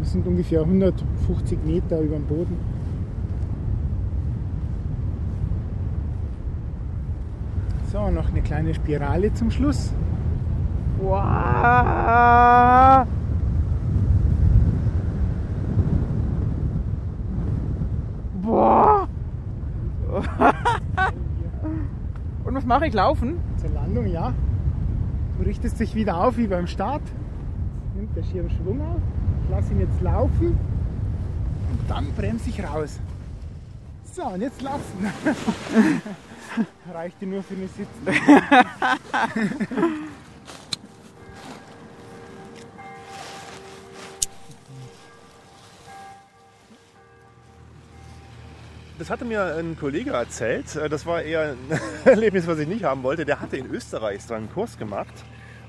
Das 0.00 0.10
sind 0.10 0.26
ungefähr 0.26 0.62
150 0.62 1.60
Meter 1.64 2.00
über 2.00 2.16
dem 2.16 2.26
Boden. 2.26 2.56
So, 7.92 8.10
noch 8.10 8.30
eine 8.30 8.42
kleine 8.42 8.74
Spirale 8.74 9.32
zum 9.32 9.52
Schluss. 9.52 9.92
Wow. 11.00 13.06
Boah! 18.42 19.06
Und 22.44 22.54
was 22.54 22.59
mache 22.70 22.86
ich? 22.86 22.94
Laufen? 22.94 23.40
Zur 23.56 23.70
Landung, 23.70 24.06
ja. 24.06 24.32
Du 25.36 25.44
richtest 25.44 25.80
dich 25.80 25.96
wieder 25.96 26.22
auf 26.22 26.36
wie 26.36 26.46
beim 26.46 26.68
Start. 26.68 27.02
Nimmt 27.96 28.16
der 28.16 28.22
Schirm 28.22 28.48
Schwung 28.48 28.80
auf. 28.80 29.00
Ich 29.42 29.50
lasse 29.50 29.72
ihn 29.72 29.80
jetzt 29.80 30.00
laufen. 30.00 30.46
Und 30.46 31.80
dann 31.88 32.12
bremse 32.12 32.48
ich 32.48 32.62
raus. 32.62 33.00
So, 34.14 34.22
und 34.22 34.40
jetzt 34.40 34.62
lassen. 34.62 35.12
Reichte 36.94 37.26
nur 37.26 37.42
für 37.42 37.54
eine 37.54 37.66
Sitzung. 37.66 38.06
Das 49.00 49.08
hatte 49.08 49.24
mir 49.24 49.56
ein 49.56 49.78
Kollege 49.78 50.10
erzählt. 50.10 50.76
Das 50.76 51.06
war 51.06 51.22
eher 51.22 51.52
ein 51.52 51.80
Erlebnis, 52.04 52.46
was 52.46 52.58
ich 52.58 52.68
nicht 52.68 52.84
haben 52.84 53.02
wollte. 53.02 53.24
Der 53.24 53.40
hatte 53.40 53.56
in 53.56 53.64
Österreich 53.64 54.22
so 54.22 54.34
einen 54.34 54.52
Kurs 54.52 54.76
gemacht. 54.76 55.14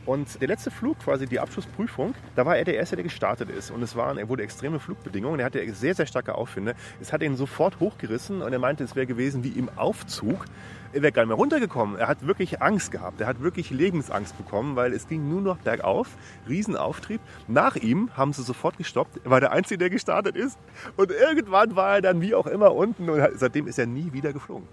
Und 0.06 0.42
der 0.42 0.48
letzte 0.48 0.72
Flug, 0.72 0.98
quasi 1.00 1.28
die 1.28 1.40
Abschlussprüfung, 1.40 2.16
da 2.36 2.46
war 2.46 2.58
er 2.58 2.66
der 2.66 2.76
Erste, 2.76 2.96
der 2.96 3.04
gestartet 3.04 3.50
ist. 3.50 3.70
Und 3.70 3.84
es 3.84 3.96
waren, 3.96 4.18
er 4.18 4.30
wurde 4.30 4.44
extreme 4.44 4.80
Flugbedingungen. 4.80 5.40
Er 5.40 5.46
hatte 5.46 5.74
sehr, 5.74 5.94
sehr 5.94 6.08
starke 6.08 6.36
Aufwinde. 6.36 6.76
Es 7.00 7.14
hat 7.14 7.22
ihn 7.22 7.36
sofort 7.36 7.80
hochgerissen 7.80 8.42
und 8.42 8.52
er 8.52 8.60
meinte, 8.60 8.84
es 8.84 8.96
wäre 8.96 9.06
gewesen 9.06 9.44
wie 9.44 9.50
im 9.50 9.70
Aufzug. 9.78 10.46
Er 10.94 11.04
wäre 11.04 11.12
gar 11.12 11.22
nicht 11.22 11.30
mehr 11.30 11.38
runtergekommen. 11.38 11.98
Er 11.98 12.08
hat 12.08 12.26
wirklich 12.26 12.62
Angst 12.62 12.92
gehabt. 12.92 13.22
Er 13.22 13.28
hat 13.28 13.42
wirklich 13.42 13.70
Lebensangst 13.70 14.38
bekommen, 14.38 14.76
weil 14.76 14.92
es 14.92 15.08
ging 15.08 15.30
nur 15.30 15.40
noch 15.40 15.58
bergauf. 15.58 16.08
Riesenauftrieb. 16.50 17.22
Nach 17.48 17.76
ihm 17.76 18.10
haben 18.18 18.34
sie 18.34 18.44
sofort 18.44 18.78
gestoppt. 18.78 19.22
Er 19.24 19.32
war 19.32 19.40
der 19.40 19.52
Einzige, 19.52 19.78
der 19.78 19.90
gestartet 19.92 20.36
ist. 20.36 20.58
Und 20.98 21.12
irgendwann 21.12 21.76
war 21.76 21.96
er 21.96 22.02
dann 22.02 22.22
wie 22.22 22.34
auch 22.36 22.48
immer 22.48 22.74
unten 22.74 23.10
und 23.10 23.22
seitdem 23.36 23.68
ist 23.68 23.78
er 23.78 23.86
nie 23.86 24.12
wieder 24.12 24.34
geflogen. 24.34 24.68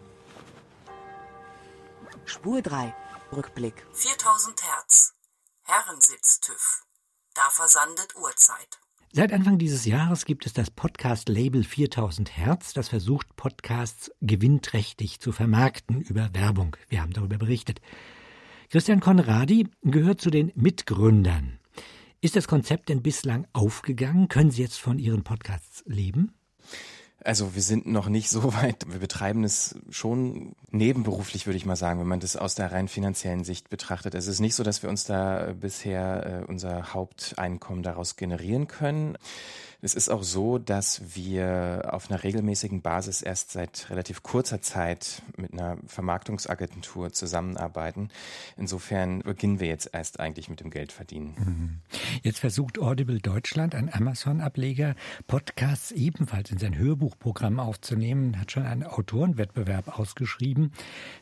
Spur 2.25 2.63
3. 2.63 2.95
Rückblick. 3.33 3.87
4000 3.93 4.63
Hertz. 4.63 5.18
Herrensitz 5.71 6.41
TÜV. 6.41 6.83
Da 7.35 7.43
versandet 7.51 8.17
Uhrzeit. 8.17 8.81
Seit 9.13 9.35
Anfang 9.35 9.59
dieses 9.59 9.85
Jahres 9.85 10.25
gibt 10.25 10.47
es 10.47 10.55
das 10.55 10.71
Podcast-Label 10.71 11.63
4000 11.63 12.35
Hertz, 12.39 12.73
das 12.73 12.89
versucht, 12.89 13.37
Podcasts 13.37 14.11
gewinnträchtig 14.23 15.21
zu 15.21 15.31
vermarkten 15.31 16.01
über 16.01 16.31
Werbung. 16.33 16.75
Wir 16.89 17.03
haben 17.03 17.13
darüber 17.13 17.37
berichtet. 17.37 17.83
Christian 18.71 19.01
Konradi 19.01 19.69
gehört 19.83 20.23
zu 20.23 20.31
den 20.31 20.53
Mitgründern. 20.55 21.61
Ist 22.23 22.37
das 22.37 22.49
Konzept 22.49 22.89
denn 22.89 23.03
bislang 23.03 23.47
aufgegangen? 23.53 24.29
Können 24.29 24.51
Sie 24.51 24.63
jetzt 24.63 24.81
von 24.81 24.99
Ihren 24.99 25.23
Podcasts 25.23 25.83
leben? 25.85 26.38
Also 27.25 27.55
wir 27.55 27.63
sind 27.63 27.87
noch 27.87 28.09
nicht 28.09 28.31
so 28.31 28.55
weit. 28.55 28.87
Wir 28.89 29.01
betreiben 29.01 29.45
es 29.45 29.75
schon 29.91 30.55
nebenberuflich, 30.71 31.47
würde 31.47 31.57
ich 31.57 31.67
mal 31.67 31.77
sagen, 31.77 31.99
wenn 32.01 32.07
man 32.07 32.21
das 32.21 32.37
aus 32.37 32.55
der 32.55 32.71
rein 32.71 32.89
finanziellen 32.89 33.45
Sicht 33.45 33.71
betrachtet. 33.71 34.15
Es 34.15 34.29
ist 34.29 34.41
nicht 34.41 34.55
so, 34.55 34.63
dass 34.63 34.83
wir 34.83 34.91
uns 34.91 35.05
da 35.05 35.53
bisher 35.59 36.43
äh, 36.43 36.45
unser 36.47 36.95
Haupteinkommen 36.95 37.83
daraus 37.83 38.17
generieren 38.17 38.69
können. 38.69 39.19
Es 39.81 39.95
ist 39.95 40.09
auch 40.09 40.25
so, 40.25 40.59
dass 40.59 41.15
wir 41.15 41.91
auf 41.93 42.11
einer 42.11 42.25
regelmäßigen 42.25 42.83
Basis 42.83 43.23
erst 43.23 43.53
seit 43.53 43.89
relativ 43.91 44.25
kurzer 44.25 44.61
Zeit 44.61 45.23
mit 45.37 45.53
einer 45.53 45.79
Vermarktungsagentur 45.87 47.13
zusammenarbeiten. 47.13 48.09
Insofern 48.57 49.21
beginnen 49.21 49.61
wir 49.61 49.69
jetzt 49.69 49.91
erst 49.93 50.19
eigentlich 50.19 50.51
mit 50.51 50.59
dem 50.59 50.71
Geldverdienen. 50.71 51.35
Mhm. 51.39 51.79
Jetzt 52.25 52.41
versucht 52.41 52.81
Audible 52.81 53.21
Deutschland, 53.21 53.77
ein 53.77 53.93
Amazon-Ableger, 53.93 54.97
Podcasts 55.29 55.93
ebenfalls 55.93 56.51
in 56.51 56.59
sein 56.59 56.77
Hörbuchprogramm 56.77 57.61
aufzunehmen, 57.61 58.41
hat 58.41 58.51
schon 58.51 58.67
einen 58.67 58.83
Autorenwettbewerb 58.83 59.97
ausgeschrieben, 59.97 60.73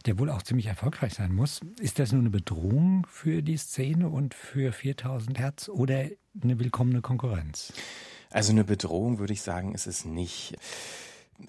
der 0.06 0.18
wohl 0.18 0.30
auch 0.30 0.42
ziemlich 0.42 0.68
erfolgreich 0.68 1.12
sein 1.12 1.34
muss. 1.34 1.60
Ist 1.78 1.98
das 1.98 2.12
nur 2.12 2.22
eine 2.22 2.30
Bedrohung 2.30 3.06
für 3.10 3.42
die 3.42 3.58
Szene 3.58 4.08
und 4.08 4.32
für 4.32 4.72
4000 4.72 5.38
Hertz 5.38 5.68
oder 5.68 6.06
eine 6.42 6.58
willkommene 6.58 7.02
Konkurrenz? 7.02 7.74
Also 8.30 8.52
eine 8.52 8.64
Bedrohung 8.64 9.18
würde 9.18 9.32
ich 9.32 9.42
sagen, 9.42 9.74
ist 9.74 9.86
es 9.86 10.04
nicht. 10.04 10.56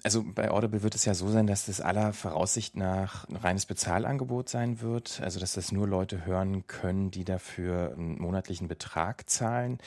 Also 0.02 0.22
bei 0.22 0.50
Audible 0.50 0.82
wird 0.82 0.94
es 0.94 1.06
ja 1.06 1.14
so 1.14 1.30
sein, 1.30 1.46
dass 1.46 1.66
das 1.66 1.80
aller 1.80 2.12
Voraussicht 2.12 2.76
nach 2.76 3.26
ein 3.28 3.36
reines 3.36 3.64
Bezahlangebot 3.64 4.48
sein 4.48 4.80
wird. 4.80 5.20
Also 5.22 5.40
dass 5.40 5.54
das 5.54 5.72
nur 5.72 5.88
Leute 5.88 6.26
hören 6.26 6.66
können, 6.66 7.10
die 7.10 7.24
dafür 7.24 7.94
einen 7.96 8.20
monatlichen 8.20 8.68
Betrag 8.68 9.28
zahlen. 9.30 9.78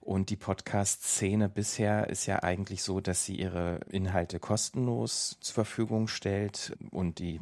Und 0.00 0.30
die 0.30 0.36
Podcast-Szene 0.36 1.48
bisher 1.48 2.08
ist 2.10 2.26
ja 2.26 2.42
eigentlich 2.42 2.82
so, 2.82 3.00
dass 3.00 3.24
sie 3.24 3.36
ihre 3.36 3.80
Inhalte 3.90 4.38
kostenlos 4.38 5.38
zur 5.40 5.54
Verfügung 5.54 6.08
stellt 6.08 6.76
und 6.90 7.18
die 7.20 7.40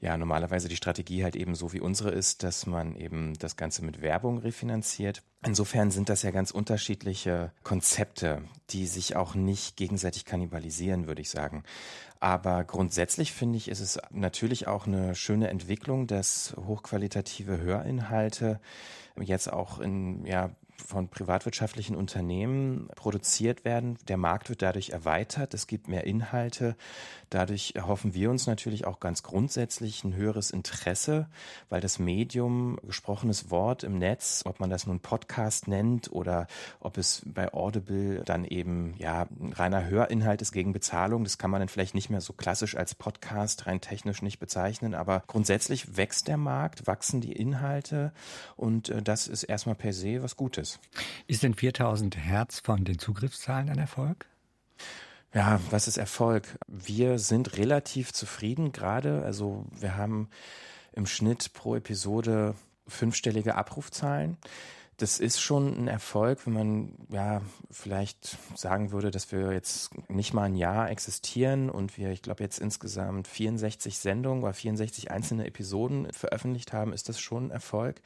ja 0.00 0.16
normalerweise 0.16 0.68
die 0.68 0.76
Strategie 0.76 1.24
halt 1.24 1.36
eben 1.36 1.54
so 1.54 1.72
wie 1.72 1.80
unsere 1.80 2.10
ist, 2.10 2.42
dass 2.42 2.66
man 2.66 2.94
eben 2.96 3.34
das 3.38 3.56
Ganze 3.56 3.84
mit 3.84 4.02
Werbung 4.02 4.38
refinanziert. 4.38 5.22
Insofern 5.44 5.90
sind 5.90 6.08
das 6.08 6.22
ja 6.22 6.30
ganz 6.30 6.50
unterschiedliche 6.50 7.52
Konzepte, 7.62 8.42
die 8.70 8.86
sich 8.86 9.16
auch 9.16 9.34
nicht 9.34 9.76
gegenseitig 9.76 10.24
kannibalisieren, 10.24 11.06
würde 11.06 11.22
ich 11.22 11.30
sagen. 11.30 11.64
Aber 12.20 12.64
grundsätzlich 12.64 13.32
finde 13.32 13.58
ich, 13.58 13.68
ist 13.68 13.80
es 13.80 13.98
natürlich 14.10 14.66
auch 14.66 14.86
eine 14.86 15.14
schöne 15.14 15.48
Entwicklung, 15.48 16.06
dass 16.06 16.54
hochqualitative 16.56 17.58
Hörinhalte 17.58 18.60
jetzt 19.20 19.52
auch 19.52 19.78
in 19.78 20.24
ja, 20.26 20.50
von 20.84 21.08
privatwirtschaftlichen 21.08 21.96
Unternehmen 21.96 22.88
produziert 22.94 23.64
werden. 23.64 23.98
Der 24.08 24.16
Markt 24.16 24.48
wird 24.48 24.62
dadurch 24.62 24.90
erweitert, 24.90 25.54
es 25.54 25.66
gibt 25.66 25.88
mehr 25.88 26.04
Inhalte. 26.04 26.76
Dadurch 27.30 27.72
erhoffen 27.74 28.14
wir 28.14 28.30
uns 28.30 28.46
natürlich 28.46 28.86
auch 28.86 29.00
ganz 29.00 29.22
grundsätzlich 29.22 30.04
ein 30.04 30.14
höheres 30.14 30.50
Interesse, 30.50 31.28
weil 31.68 31.80
das 31.80 31.98
Medium 31.98 32.78
gesprochenes 32.86 33.50
Wort 33.50 33.82
im 33.82 33.98
Netz, 33.98 34.42
ob 34.44 34.60
man 34.60 34.70
das 34.70 34.86
nun 34.86 35.00
Podcast 35.00 35.66
nennt 35.66 36.12
oder 36.12 36.46
ob 36.80 36.98
es 36.98 37.22
bei 37.26 37.52
Audible 37.52 38.22
dann 38.24 38.44
eben 38.44 38.94
ja 38.98 39.26
ein 39.40 39.52
reiner 39.52 39.86
Hörinhalt 39.86 40.40
ist 40.42 40.52
gegen 40.52 40.72
Bezahlung, 40.72 41.24
das 41.24 41.38
kann 41.38 41.50
man 41.50 41.60
dann 41.60 41.68
vielleicht 41.68 41.94
nicht 41.94 42.10
mehr 42.10 42.20
so 42.20 42.32
klassisch 42.32 42.76
als 42.76 42.94
Podcast 42.94 43.66
rein 43.66 43.80
technisch 43.80 44.22
nicht 44.22 44.38
bezeichnen, 44.38 44.94
aber 44.94 45.22
grundsätzlich 45.26 45.96
wächst 45.96 46.28
der 46.28 46.36
Markt, 46.36 46.86
wachsen 46.86 47.20
die 47.20 47.32
Inhalte 47.32 48.12
und 48.56 48.88
äh, 48.88 49.02
das 49.02 49.26
ist 49.26 49.42
erstmal 49.42 49.74
per 49.74 49.92
se 49.92 50.22
was 50.22 50.36
Gutes. 50.36 50.65
Ist 51.26 51.42
denn 51.42 51.54
4000 51.54 52.16
Hertz 52.16 52.60
von 52.60 52.84
den 52.84 52.98
Zugriffszahlen 52.98 53.70
ein 53.70 53.78
Erfolg? 53.78 54.26
Ja, 55.34 55.60
was 55.70 55.88
ist 55.88 55.98
Erfolg? 55.98 56.58
Wir 56.66 57.18
sind 57.18 57.58
relativ 57.58 58.12
zufrieden 58.12 58.72
gerade. 58.72 59.22
Also 59.24 59.66
wir 59.78 59.96
haben 59.96 60.30
im 60.92 61.06
Schnitt 61.06 61.52
pro 61.52 61.76
Episode 61.76 62.54
fünfstellige 62.88 63.54
Abrufzahlen. 63.54 64.38
Das 64.96 65.20
ist 65.20 65.40
schon 65.40 65.76
ein 65.76 65.88
Erfolg, 65.88 66.46
wenn 66.46 66.54
man 66.54 66.94
ja 67.10 67.42
vielleicht 67.70 68.38
sagen 68.54 68.92
würde, 68.92 69.10
dass 69.10 69.30
wir 69.30 69.52
jetzt 69.52 69.90
nicht 70.08 70.32
mal 70.32 70.44
ein 70.44 70.54
Jahr 70.54 70.90
existieren 70.90 71.68
und 71.68 71.98
wir, 71.98 72.12
ich 72.12 72.22
glaube, 72.22 72.42
jetzt 72.42 72.58
insgesamt 72.58 73.28
64 73.28 73.98
Sendungen 73.98 74.42
oder 74.42 74.54
64 74.54 75.10
einzelne 75.10 75.46
Episoden 75.46 76.10
veröffentlicht 76.14 76.72
haben, 76.72 76.94
ist 76.94 77.10
das 77.10 77.20
schon 77.20 77.48
ein 77.48 77.50
Erfolg. 77.50 78.00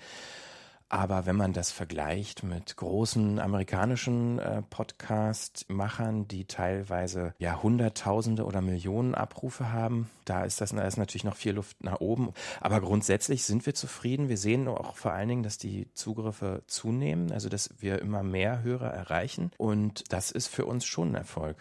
Aber 0.91 1.25
wenn 1.25 1.37
man 1.37 1.53
das 1.53 1.71
vergleicht 1.71 2.43
mit 2.43 2.77
großen 2.77 3.39
amerikanischen 3.39 4.41
äh, 4.41 4.61
Podcast-Machern, 4.63 6.27
die 6.27 6.47
teilweise 6.47 7.33
ja 7.39 7.63
Hunderttausende 7.63 8.45
oder 8.45 8.61
Millionen 8.61 9.15
Abrufe 9.15 9.73
haben, 9.73 10.11
da 10.25 10.43
ist 10.43 10.61
das 10.61 10.71
da 10.71 10.83
ist 10.83 10.97
natürlich 10.97 11.23
noch 11.23 11.37
viel 11.37 11.53
Luft 11.53 11.85
nach 11.85 12.01
oben. 12.01 12.33
Aber 12.61 12.81
grundsätzlich 12.81 13.45
sind 13.45 13.67
wir 13.67 13.75
zufrieden. 13.75 14.29
Wir 14.29 14.37
sehen 14.37 14.67
auch 14.67 14.97
vor 14.97 15.13
allen 15.13 15.29
Dingen, 15.29 15.43
dass 15.45 15.59
die 15.59 15.89
Zugriffe 15.95 16.65
zunehmen, 16.67 17.31
also 17.31 17.49
dass 17.49 17.71
wir 17.79 18.01
immer 18.01 18.25
mehr 18.25 18.63
Hörer 18.65 18.91
erreichen. 18.91 19.53
Und 19.59 20.13
das 20.13 20.33
ist 20.33 20.49
für 20.49 20.67
uns 20.67 20.85
schon 20.87 21.13
ein 21.13 21.15
Erfolg. 21.15 21.57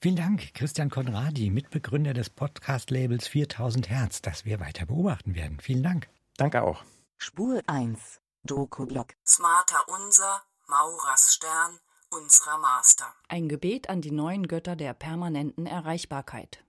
Vielen 0.00 0.16
Dank, 0.16 0.54
Christian 0.54 0.90
Konradi, 0.90 1.50
Mitbegründer 1.50 2.14
des 2.14 2.30
Podcast-Labels 2.30 3.28
4000 3.28 3.90
Hertz, 3.90 4.22
das 4.22 4.44
wir 4.44 4.58
weiter 4.58 4.86
beobachten 4.86 5.36
werden. 5.36 5.60
Vielen 5.60 5.84
Dank. 5.84 6.08
Danke 6.36 6.62
auch. 6.62 6.82
Spur 7.16 7.62
1. 7.68 8.20
Doku-Blog. 8.46 9.14
Smarter 9.26 9.84
Unser, 9.88 10.42
Maurers 10.68 11.34
Stern, 11.34 11.78
unserer 12.10 12.58
Master. 12.58 13.12
Ein 13.28 13.48
Gebet 13.48 13.88
an 13.90 14.00
die 14.00 14.10
neuen 14.10 14.46
Götter 14.46 14.76
der 14.76 14.94
permanenten 14.94 15.66
Erreichbarkeit. 15.66 16.64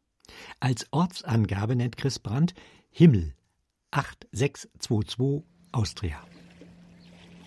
Als 0.60 0.88
Ortsangabe 0.92 1.76
nennt 1.76 1.98
Chris 1.98 2.20
Brandt 2.20 2.54
Himmel 2.90 3.36
8622 3.92 5.44
Austria. 5.72 6.22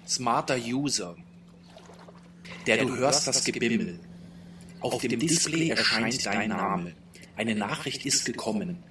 Smarter 0.06 0.56
User. 0.56 1.16
Der 2.66 2.84
du 2.84 2.96
hörst 2.96 3.26
das 3.26 3.44
Gebimmel. 3.44 4.00
Auf 4.80 5.00
dem 5.02 5.18
Display 5.18 5.68
erscheint 5.68 6.24
dein 6.24 6.48
Name. 6.48 6.94
Eine 7.36 7.54
Nachricht 7.54 8.06
ist 8.06 8.24
gekommen. 8.24 8.82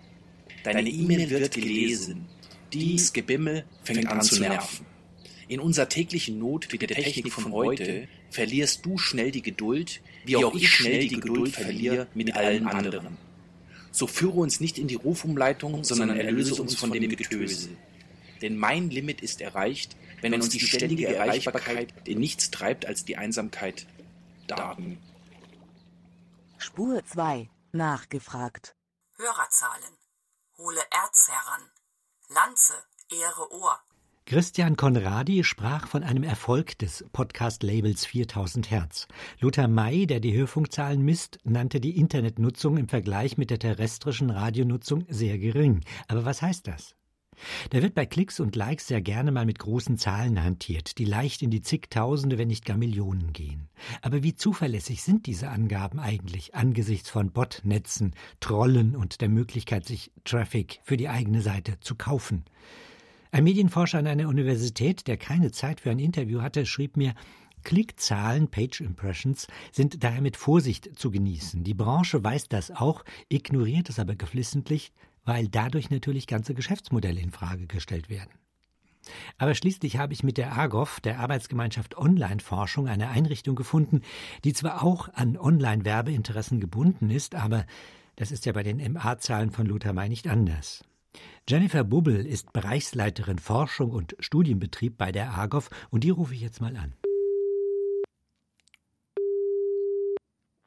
Deine 0.63 0.89
E-Mail 0.89 1.29
wird 1.29 1.53
gelesen. 1.53 2.27
Dies 2.71 3.11
Gebimmel 3.11 3.65
fängt 3.83 4.07
an 4.07 4.21
zu 4.21 4.39
nerven. 4.39 4.85
In 5.49 5.59
unserer 5.59 5.89
täglichen 5.89 6.37
Not 6.37 6.67
mit 6.71 6.81
der 6.81 6.89
Technik 6.89 7.33
von 7.33 7.51
heute 7.51 8.07
verlierst 8.29 8.85
du 8.85 8.99
schnell 8.99 9.31
die 9.31 9.41
Geduld, 9.41 9.99
wie 10.23 10.35
auch 10.37 10.53
ich 10.53 10.69
schnell 10.69 11.07
die 11.07 11.19
Geduld 11.19 11.55
verliere 11.55 12.05
mit 12.13 12.35
allen 12.35 12.67
anderen. 12.67 13.17
So 13.91 14.05
führe 14.05 14.39
uns 14.39 14.59
nicht 14.59 14.77
in 14.77 14.87
die 14.87 14.93
Rufumleitung, 14.93 15.83
sondern 15.83 16.11
erlöse 16.11 16.61
uns 16.61 16.75
von 16.75 16.91
dem 16.91 17.09
Getöse. 17.09 17.69
Denn 18.43 18.57
mein 18.59 18.91
Limit 18.91 19.21
ist 19.21 19.41
erreicht, 19.41 19.95
wenn 20.21 20.35
uns 20.35 20.49
die 20.49 20.59
ständige 20.59 21.07
Erreichbarkeit 21.07 21.95
in 22.07 22.19
nichts 22.19 22.51
treibt 22.51 22.85
als 22.85 23.03
die 23.03 23.17
Einsamkeit. 23.17 23.87
Daten. 24.45 24.99
Spur 26.59 27.03
2. 27.03 27.49
Nachgefragt. 27.71 28.75
Hörerzahlen. 29.17 29.97
Hole 30.59 30.81
Erz 30.91 31.27
heran. 31.27 31.71
Lanze, 32.29 32.75
Ehre 33.09 33.51
Ohr. 33.51 33.79
Christian 34.29 34.77
Konradi 34.77 35.43
sprach 35.43 35.87
von 35.87 36.03
einem 36.03 36.21
Erfolg 36.21 36.77
des 36.77 37.03
Podcast-Labels 37.13 38.05
4000 38.05 38.69
Hertz. 38.69 39.07
Lothar 39.39 39.67
May, 39.67 40.05
der 40.05 40.19
die 40.19 40.37
Hörfunkzahlen 40.37 41.01
misst, 41.01 41.39
nannte 41.45 41.79
die 41.81 41.97
Internetnutzung 41.97 42.77
im 42.77 42.87
Vergleich 42.87 43.39
mit 43.39 43.49
der 43.49 43.57
terrestrischen 43.57 44.29
Radionutzung 44.29 45.03
sehr 45.09 45.39
gering. 45.39 45.81
Aber 46.07 46.25
was 46.25 46.43
heißt 46.43 46.67
das? 46.67 46.95
Da 47.71 47.81
wird 47.81 47.95
bei 47.95 48.05
Klicks 48.05 48.39
und 48.39 48.55
Likes 48.55 48.85
sehr 48.85 49.01
gerne 49.01 49.31
mal 49.31 49.47
mit 49.47 49.57
großen 49.57 49.97
Zahlen 49.97 50.43
hantiert, 50.43 50.99
die 50.99 51.05
leicht 51.05 51.41
in 51.41 51.49
die 51.49 51.63
zigtausende, 51.63 52.37
wenn 52.37 52.49
nicht 52.49 52.65
gar 52.65 52.77
Millionen 52.77 53.33
gehen. 53.33 53.67
Aber 54.03 54.21
wie 54.21 54.35
zuverlässig 54.35 55.01
sind 55.01 55.25
diese 55.25 55.49
Angaben 55.49 55.99
eigentlich 55.99 56.53
angesichts 56.53 57.09
von 57.09 57.31
Botnetzen, 57.31 58.13
Trollen 58.41 58.95
und 58.95 59.21
der 59.21 59.29
Möglichkeit, 59.29 59.87
sich 59.87 60.11
Traffic 60.23 60.81
für 60.83 60.97
die 60.97 61.09
eigene 61.09 61.41
Seite 61.41 61.79
zu 61.79 61.95
kaufen? 61.95 62.45
Ein 63.31 63.43
Medienforscher 63.43 63.99
an 63.99 64.07
einer 64.07 64.27
Universität, 64.27 65.05
der 65.07 65.17
keine 65.17 65.51
Zeit 65.51 65.81
für 65.81 65.91
ein 65.91 65.99
Interview 65.99 66.41
hatte, 66.41 66.65
schrieb 66.65 66.97
mir, 66.97 67.13
Klickzahlen, 67.63 68.49
Page 68.49 68.81
Impressions, 68.81 69.47
sind 69.71 70.03
daher 70.03 70.21
mit 70.21 70.35
Vorsicht 70.35 70.97
zu 70.97 71.11
genießen. 71.11 71.63
Die 71.63 71.73
Branche 71.75 72.23
weiß 72.23 72.47
das 72.47 72.71
auch, 72.71 73.03
ignoriert 73.27 73.89
es 73.89 73.99
aber 73.99 74.15
geflissentlich, 74.15 74.93
weil 75.25 75.47
dadurch 75.47 75.91
natürlich 75.91 76.25
ganze 76.25 76.55
Geschäftsmodelle 76.55 77.19
in 77.19 77.31
Frage 77.31 77.67
gestellt 77.67 78.09
werden. 78.09 78.31
Aber 79.37 79.53
schließlich 79.53 79.97
habe 79.97 80.13
ich 80.13 80.23
mit 80.23 80.37
der 80.37 80.57
AGOF, 80.57 80.99
der 80.99 81.19
Arbeitsgemeinschaft 81.19 81.97
Online-Forschung, 81.97 82.87
eine 82.87 83.09
Einrichtung 83.09 83.55
gefunden, 83.55 84.01
die 84.43 84.53
zwar 84.53 84.83
auch 84.83 85.07
an 85.13 85.37
Online-Werbeinteressen 85.37 86.59
gebunden 86.59 87.09
ist, 87.11 87.35
aber 87.35 87.65
das 88.15 88.31
ist 88.31 88.45
ja 88.45 88.53
bei 88.53 88.63
den 88.63 88.93
MA-Zahlen 88.93 89.51
von 89.51 89.67
Lothar 89.67 89.93
May 89.93 90.09
nicht 90.09 90.27
anders. 90.27 90.83
Jennifer 91.47 91.83
Bubbel 91.83 92.25
ist 92.25 92.53
Bereichsleiterin 92.53 93.39
Forschung 93.39 93.91
und 93.91 94.15
Studienbetrieb 94.19 94.97
bei 94.97 95.11
der 95.11 95.37
AGOF 95.37 95.69
und 95.89 96.03
die 96.03 96.11
rufe 96.11 96.33
ich 96.33 96.41
jetzt 96.41 96.61
mal 96.61 96.77
an. 96.77 96.93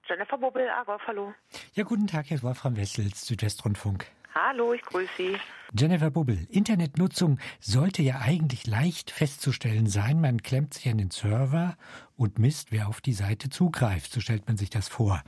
Jennifer 0.09 0.37
Bubbel, 0.37 0.69
AGOF, 0.69 1.01
hallo. 1.07 1.35
Ja, 1.75 1.85
guten 1.85 2.07
Tag, 2.07 2.31
Herr 2.31 2.43
Wolfram 2.43 2.77
Wessels, 2.77 3.27
Südwestrundfunk. 3.27 4.07
Hallo, 4.35 4.73
ich 4.73 4.83
grüße 4.83 5.11
Sie. 5.17 5.37
Jennifer 5.79 6.11
Bubbel, 6.11 6.47
Internetnutzung 6.51 7.39
sollte 7.61 8.03
ja 8.03 8.21
eigentlich 8.21 8.67
leicht 8.67 9.11
festzustellen 9.11 9.87
sein. 9.87 10.21
Man 10.21 10.43
klemmt 10.43 10.75
sich 10.75 10.89
an 10.89 10.99
den 10.99 11.11
Server 11.11 11.77
und 12.17 12.39
misst, 12.39 12.73
wer 12.73 12.89
auf 12.89 13.01
die 13.01 13.13
Seite 13.13 13.49
zugreift. 13.51 14.13
So 14.13 14.21
stellt 14.21 14.47
man 14.49 14.57
sich 14.57 14.69
das 14.69 14.89
vor. 14.89 15.23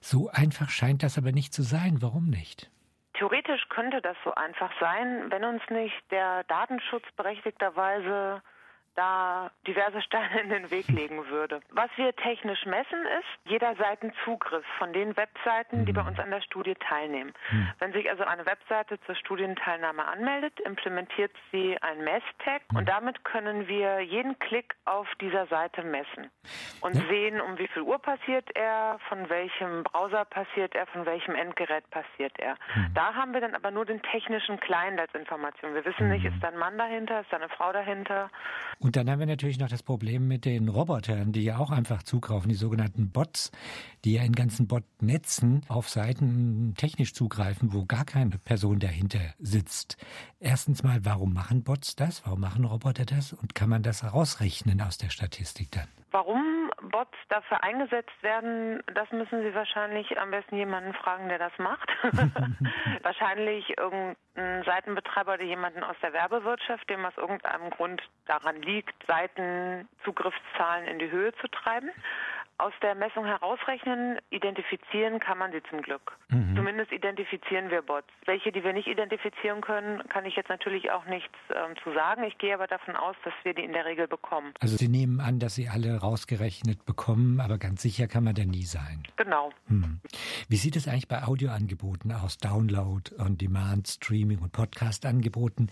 So 0.00 0.30
einfach 0.30 0.70
scheint 0.70 1.02
das 1.02 1.18
aber 1.18 1.32
nicht 1.32 1.52
zu 1.52 1.62
sein. 1.62 2.00
Warum 2.00 2.30
nicht? 2.30 2.70
Theoretisch 3.14 3.68
könnte 3.68 4.00
das 4.02 4.16
so 4.24 4.34
einfach 4.34 4.70
sein, 4.80 5.30
wenn 5.30 5.44
uns 5.44 5.62
nicht 5.70 6.10
der 6.10 6.44
Datenschutz 6.44 7.04
berechtigterweise 7.16 8.42
da 8.94 9.50
diverse 9.66 10.02
Steine 10.06 10.40
in 10.40 10.50
den 10.50 10.70
Weg 10.70 10.88
legen 10.88 11.26
würde. 11.28 11.60
Was 11.70 11.90
wir 11.96 12.14
technisch 12.16 12.64
messen 12.66 13.00
ist 13.18 13.50
jeder 13.50 13.74
Seitenzugriff 13.76 14.64
von 14.78 14.92
den 14.92 15.16
Webseiten, 15.16 15.84
die 15.84 15.92
bei 15.92 16.02
uns 16.02 16.18
an 16.18 16.30
der 16.30 16.40
Studie 16.40 16.74
teilnehmen. 16.74 17.32
Hm. 17.48 17.68
Wenn 17.78 17.92
sich 17.92 18.08
also 18.08 18.24
eine 18.24 18.46
Webseite 18.46 18.98
zur 19.06 19.14
Studienteilnahme 19.14 20.06
anmeldet, 20.06 20.58
implementiert 20.60 21.32
sie 21.52 21.76
ein 21.82 22.04
Messtag 22.04 22.62
und 22.74 22.88
damit 22.88 23.24
können 23.24 23.68
wir 23.68 24.00
jeden 24.00 24.38
Klick 24.38 24.74
auf 24.84 25.06
dieser 25.20 25.46
Seite 25.46 25.82
messen 25.82 26.30
und 26.80 26.94
sehen, 27.08 27.40
um 27.40 27.58
wie 27.58 27.68
viel 27.68 27.82
Uhr 27.82 27.98
passiert 27.98 28.48
er, 28.54 28.98
von 29.08 29.28
welchem 29.28 29.82
Browser 29.84 30.24
passiert 30.24 30.74
er, 30.74 30.86
von 30.86 31.06
welchem 31.06 31.34
Endgerät 31.34 31.88
passiert 31.90 32.38
er. 32.38 32.56
Da 32.94 33.14
haben 33.14 33.32
wir 33.32 33.40
dann 33.40 33.54
aber 33.54 33.70
nur 33.70 33.84
den 33.84 34.02
technischen 34.02 34.58
Client 34.60 35.00
als 35.00 35.14
Information. 35.14 35.74
Wir 35.74 35.84
wissen 35.84 36.08
nicht, 36.08 36.24
ist 36.24 36.40
da 36.40 36.48
ein 36.48 36.58
Mann 36.58 36.78
dahinter, 36.78 37.20
ist 37.20 37.32
da 37.32 37.36
eine 37.36 37.48
Frau 37.48 37.72
dahinter. 37.72 38.30
Und 38.84 38.96
dann 38.96 39.08
haben 39.08 39.18
wir 39.18 39.24
natürlich 39.24 39.58
noch 39.58 39.70
das 39.70 39.82
Problem 39.82 40.28
mit 40.28 40.44
den 40.44 40.68
Robotern, 40.68 41.32
die 41.32 41.40
ja 41.40 41.56
auch 41.56 41.70
einfach 41.70 42.02
zugreifen, 42.02 42.50
die 42.50 42.54
sogenannten 42.54 43.08
Bots, 43.08 43.50
die 44.04 44.12
ja 44.12 44.22
in 44.22 44.32
ganzen 44.32 44.66
Botnetzen 44.66 45.62
auf 45.68 45.88
Seiten 45.88 46.74
technisch 46.76 47.14
zugreifen, 47.14 47.72
wo 47.72 47.86
gar 47.86 48.04
keine 48.04 48.36
Person 48.36 48.80
dahinter 48.80 49.20
sitzt. 49.38 49.96
Erstens 50.38 50.82
mal, 50.82 51.02
warum 51.02 51.32
machen 51.32 51.62
Bots 51.62 51.96
das? 51.96 52.26
Warum 52.26 52.40
machen 52.40 52.66
Roboter 52.66 53.06
das? 53.06 53.32
Und 53.32 53.54
kann 53.54 53.70
man 53.70 53.82
das 53.82 54.02
herausrechnen 54.02 54.82
aus 54.82 54.98
der 54.98 55.08
Statistik 55.08 55.70
dann? 55.70 55.88
Warum 56.14 56.70
Bots 56.80 57.18
dafür 57.28 57.64
eingesetzt 57.64 58.22
werden, 58.22 58.80
das 58.94 59.10
müssen 59.10 59.42
Sie 59.42 59.52
wahrscheinlich 59.52 60.16
am 60.20 60.30
besten 60.30 60.54
jemanden 60.54 60.94
fragen, 60.94 61.28
der 61.28 61.40
das 61.40 61.50
macht. 61.58 61.90
wahrscheinlich 63.02 63.76
irgendein 63.76 64.62
Seitenbetreiber 64.62 65.34
oder 65.34 65.42
jemanden 65.42 65.82
aus 65.82 65.96
der 66.02 66.12
Werbewirtschaft, 66.12 66.88
dem 66.88 67.04
aus 67.04 67.16
irgendeinem 67.16 67.68
Grund 67.70 68.00
daran 68.26 68.62
liegt, 68.62 68.94
Seitenzugriffszahlen 69.08 70.86
in 70.86 71.00
die 71.00 71.10
Höhe 71.10 71.32
zu 71.40 71.48
treiben. 71.48 71.90
Aus 72.56 72.72
der 72.82 72.94
Messung 72.94 73.24
herausrechnen, 73.24 74.18
identifizieren 74.30 75.18
kann 75.18 75.38
man 75.38 75.50
sie 75.50 75.62
zum 75.68 75.82
Glück. 75.82 76.16
Mhm. 76.28 76.54
Zumindest 76.56 76.92
identifizieren 76.92 77.70
wir 77.70 77.82
Bots. 77.82 78.06
Welche, 78.26 78.52
die 78.52 78.62
wir 78.62 78.72
nicht 78.72 78.86
identifizieren 78.86 79.60
können, 79.60 80.06
kann 80.08 80.24
ich 80.24 80.36
jetzt 80.36 80.48
natürlich 80.48 80.92
auch 80.92 81.04
nichts 81.06 81.34
ähm, 81.50 81.74
zu 81.82 81.92
sagen. 81.92 82.22
Ich 82.24 82.38
gehe 82.38 82.54
aber 82.54 82.68
davon 82.68 82.94
aus, 82.94 83.16
dass 83.24 83.34
wir 83.42 83.54
die 83.54 83.64
in 83.64 83.72
der 83.72 83.84
Regel 83.84 84.06
bekommen. 84.06 84.52
Also 84.60 84.76
Sie 84.76 84.88
nehmen 84.88 85.20
an, 85.20 85.40
dass 85.40 85.56
Sie 85.56 85.68
alle 85.68 85.98
rausgerechnet 85.98 86.84
bekommen, 86.84 87.40
aber 87.40 87.58
ganz 87.58 87.82
sicher 87.82 88.06
kann 88.06 88.22
man 88.22 88.34
da 88.34 88.44
nie 88.44 88.64
sein. 88.64 89.02
Genau. 89.16 89.50
Hm. 89.66 90.00
Wie 90.48 90.56
sieht 90.56 90.76
es 90.76 90.86
eigentlich 90.86 91.08
bei 91.08 91.24
Audioangeboten 91.24 92.12
aus? 92.12 92.38
Download, 92.38 93.10
On-Demand, 93.18 93.88
Streaming 93.88 94.38
und 94.38 94.52
Podcast-Angeboten. 94.52 95.70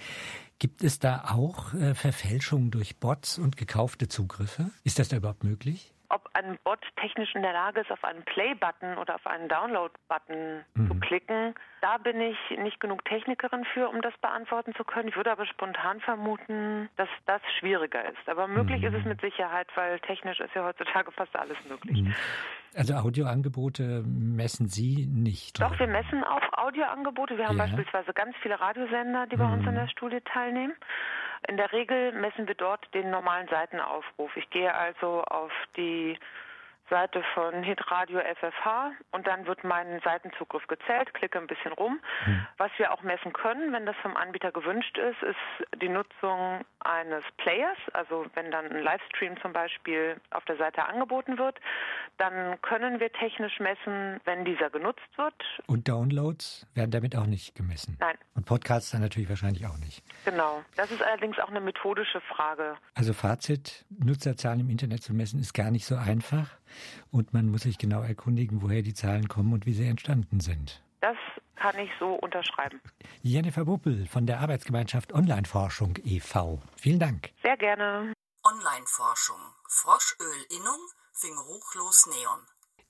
Gibt 0.58 0.82
es 0.82 0.98
da 0.98 1.24
auch 1.30 1.74
äh, 1.74 1.94
Verfälschungen 1.94 2.70
durch 2.70 2.98
Bots 2.98 3.38
und 3.38 3.56
gekaufte 3.56 4.08
Zugriffe? 4.08 4.70
Ist 4.84 4.98
das 4.98 5.08
da 5.08 5.16
überhaupt 5.16 5.44
möglich? 5.44 5.91
Ob 6.12 6.28
ein 6.34 6.58
Bot 6.62 6.80
technisch 6.96 7.34
in 7.34 7.42
der 7.42 7.54
Lage 7.54 7.80
ist, 7.80 7.90
auf 7.90 8.04
einen 8.04 8.22
Play-Button 8.22 8.98
oder 8.98 9.14
auf 9.14 9.26
einen 9.26 9.48
Download-Button 9.48 10.64
mhm. 10.74 10.88
zu 10.88 10.94
klicken, 11.00 11.54
da 11.80 11.96
bin 11.96 12.20
ich 12.20 12.36
nicht 12.58 12.80
genug 12.80 13.04
Technikerin 13.06 13.64
für, 13.72 13.88
um 13.88 14.02
das 14.02 14.12
beantworten 14.18 14.74
zu 14.74 14.84
können. 14.84 15.08
Ich 15.08 15.16
würde 15.16 15.32
aber 15.32 15.46
spontan 15.46 16.00
vermuten, 16.00 16.90
dass 16.96 17.08
das 17.26 17.40
schwieriger 17.58 18.04
ist. 18.04 18.28
Aber 18.28 18.46
möglich 18.46 18.82
mhm. 18.82 18.88
ist 18.88 18.94
es 19.00 19.04
mit 19.04 19.20
Sicherheit, 19.22 19.68
weil 19.74 19.98
technisch 20.00 20.38
ist 20.40 20.54
ja 20.54 20.64
heutzutage 20.64 21.10
fast 21.12 21.34
alles 21.34 21.56
möglich. 21.68 22.02
Mhm. 22.02 22.14
Also 22.74 22.94
Audioangebote 22.94 24.02
messen 24.06 24.68
Sie 24.68 25.06
nicht? 25.06 25.60
Doch, 25.60 25.78
wir 25.78 25.86
messen 25.86 26.24
auch 26.24 26.42
Audioangebote. 26.58 27.36
Wir 27.36 27.48
haben 27.48 27.58
ja. 27.58 27.64
beispielsweise 27.64 28.12
ganz 28.12 28.34
viele 28.42 28.60
Radiosender, 28.60 29.26
die 29.26 29.36
bei 29.36 29.44
uns 29.44 29.66
in 29.66 29.74
der 29.74 29.88
Studie 29.88 30.20
teilnehmen. 30.20 30.74
In 31.48 31.56
der 31.56 31.72
Regel 31.72 32.12
messen 32.12 32.46
wir 32.46 32.54
dort 32.54 32.92
den 32.94 33.10
normalen 33.10 33.48
Seitenaufruf. 33.48 34.36
Ich 34.36 34.48
gehe 34.50 34.72
also 34.72 35.22
auf 35.24 35.52
die 35.76 36.18
Seite 36.92 37.22
von 37.32 37.62
Hitradio 37.62 38.20
FFH 38.20 38.92
und 39.12 39.26
dann 39.26 39.46
wird 39.46 39.64
mein 39.64 40.00
Seitenzugriff 40.04 40.66
gezählt, 40.66 41.14
klicke 41.14 41.38
ein 41.38 41.46
bisschen 41.46 41.72
rum. 41.72 42.00
Mhm. 42.26 42.46
Was 42.58 42.70
wir 42.76 42.92
auch 42.92 43.02
messen 43.02 43.32
können, 43.32 43.72
wenn 43.72 43.86
das 43.86 43.96
vom 44.02 44.14
Anbieter 44.14 44.52
gewünscht 44.52 44.98
ist, 44.98 45.22
ist 45.22 45.80
die 45.80 45.88
Nutzung 45.88 46.60
eines 46.80 47.24
Players. 47.38 47.78
Also 47.94 48.26
wenn 48.34 48.50
dann 48.50 48.70
ein 48.70 48.82
Livestream 48.82 49.40
zum 49.40 49.54
Beispiel 49.54 50.20
auf 50.32 50.44
der 50.44 50.58
Seite 50.58 50.84
angeboten 50.84 51.38
wird, 51.38 51.58
dann 52.18 52.60
können 52.60 53.00
wir 53.00 53.10
technisch 53.10 53.58
messen, 53.58 54.20
wenn 54.26 54.44
dieser 54.44 54.68
genutzt 54.68 55.00
wird. 55.16 55.34
Und 55.66 55.88
Downloads 55.88 56.66
werden 56.74 56.90
damit 56.90 57.16
auch 57.16 57.26
nicht 57.26 57.54
gemessen? 57.54 57.96
Nein. 58.00 58.16
Und 58.34 58.44
Podcasts 58.44 58.90
dann 58.90 59.00
natürlich 59.00 59.30
wahrscheinlich 59.30 59.66
auch 59.66 59.78
nicht? 59.78 60.02
Genau. 60.26 60.62
Das 60.76 60.90
ist 60.90 61.02
allerdings 61.02 61.38
auch 61.38 61.48
eine 61.48 61.62
methodische 61.62 62.20
Frage. 62.20 62.76
Also 62.94 63.14
Fazit, 63.14 63.86
Nutzerzahlen 63.88 64.60
im 64.60 64.68
Internet 64.68 65.02
zu 65.02 65.14
messen, 65.14 65.40
ist 65.40 65.54
gar 65.54 65.70
nicht 65.70 65.86
so 65.86 65.96
einfach. 65.96 66.50
Und 67.10 67.32
man 67.32 67.48
muss 67.48 67.62
sich 67.62 67.78
genau 67.78 68.02
erkundigen, 68.02 68.62
woher 68.62 68.82
die 68.82 68.94
Zahlen 68.94 69.28
kommen 69.28 69.52
und 69.52 69.66
wie 69.66 69.72
sie 69.72 69.86
entstanden 69.86 70.40
sind. 70.40 70.82
Das 71.00 71.16
kann 71.56 71.78
ich 71.78 71.90
so 71.98 72.14
unterschreiben. 72.14 72.80
Jennifer 73.22 73.64
Buppel 73.64 74.06
von 74.06 74.26
der 74.26 74.40
Arbeitsgemeinschaft 74.40 75.12
Online-Forschung 75.12 75.98
e.V. 76.04 76.60
Vielen 76.76 76.98
Dank. 76.98 77.30
Sehr 77.42 77.56
gerne. 77.56 78.12
Online-Forschung. 78.44 79.40
Froschöl-Innung 79.68 80.80
fing 81.12 81.34
ruchlos 81.36 82.06
Neon. 82.06 82.40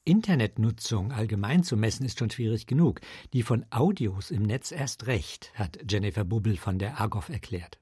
Internetnutzung 0.04 1.12
allgemein 1.12 1.62
zu 1.62 1.76
messen 1.76 2.04
ist 2.04 2.18
schon 2.18 2.30
schwierig 2.30 2.66
genug. 2.66 3.00
Die 3.32 3.42
von 3.42 3.64
Audios 3.70 4.30
im 4.30 4.42
Netz 4.42 4.72
erst 4.72 5.06
recht, 5.06 5.52
hat 5.54 5.78
Jennifer 5.88 6.24
Bubbel 6.24 6.56
von 6.56 6.78
der 6.78 7.00
Argov 7.00 7.28
erklärt. 7.28 7.78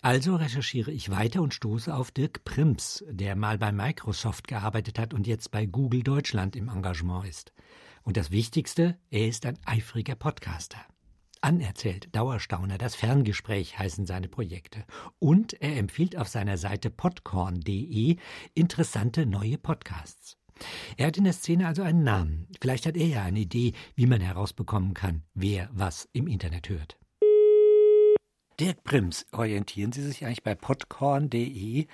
Also 0.00 0.36
recherchiere 0.36 0.90
ich 0.90 1.10
weiter 1.10 1.42
und 1.42 1.54
stoße 1.54 1.94
auf 1.94 2.10
Dirk 2.10 2.44
Prims, 2.44 3.04
der 3.08 3.36
mal 3.36 3.58
bei 3.58 3.72
Microsoft 3.72 4.48
gearbeitet 4.48 4.98
hat 4.98 5.14
und 5.14 5.26
jetzt 5.26 5.50
bei 5.50 5.66
Google 5.66 6.02
Deutschland 6.02 6.56
im 6.56 6.68
Engagement 6.68 7.26
ist. 7.26 7.52
Und 8.02 8.16
das 8.16 8.30
Wichtigste, 8.30 8.98
er 9.10 9.28
ist 9.28 9.46
ein 9.46 9.58
eifriger 9.64 10.16
Podcaster. 10.16 10.78
Anerzählt, 11.40 12.14
Dauerstauner, 12.14 12.78
das 12.78 12.94
Ferngespräch 12.94 13.78
heißen 13.78 14.06
seine 14.06 14.28
Projekte. 14.28 14.84
Und 15.18 15.54
er 15.54 15.76
empfiehlt 15.76 16.16
auf 16.16 16.28
seiner 16.28 16.56
Seite 16.56 16.88
podcorn.de 16.88 18.16
interessante 18.54 19.26
neue 19.26 19.58
Podcasts. 19.58 20.36
Er 20.96 21.08
hat 21.08 21.16
in 21.16 21.24
der 21.24 21.32
Szene 21.32 21.66
also 21.66 21.82
einen 21.82 22.04
Namen. 22.04 22.46
Vielleicht 22.60 22.86
hat 22.86 22.96
er 22.96 23.06
ja 23.06 23.22
eine 23.22 23.40
Idee, 23.40 23.72
wie 23.96 24.06
man 24.06 24.20
herausbekommen 24.20 24.94
kann, 24.94 25.24
wer 25.34 25.68
was 25.72 26.08
im 26.12 26.28
Internet 26.28 26.68
hört. 26.68 26.96
Dirk 28.60 28.84
Prims, 28.84 29.26
orientieren 29.32 29.92
Sie 29.92 30.02
sich 30.02 30.24
eigentlich 30.24 30.42
bei 30.42 30.54
podcorn.de 30.54 31.86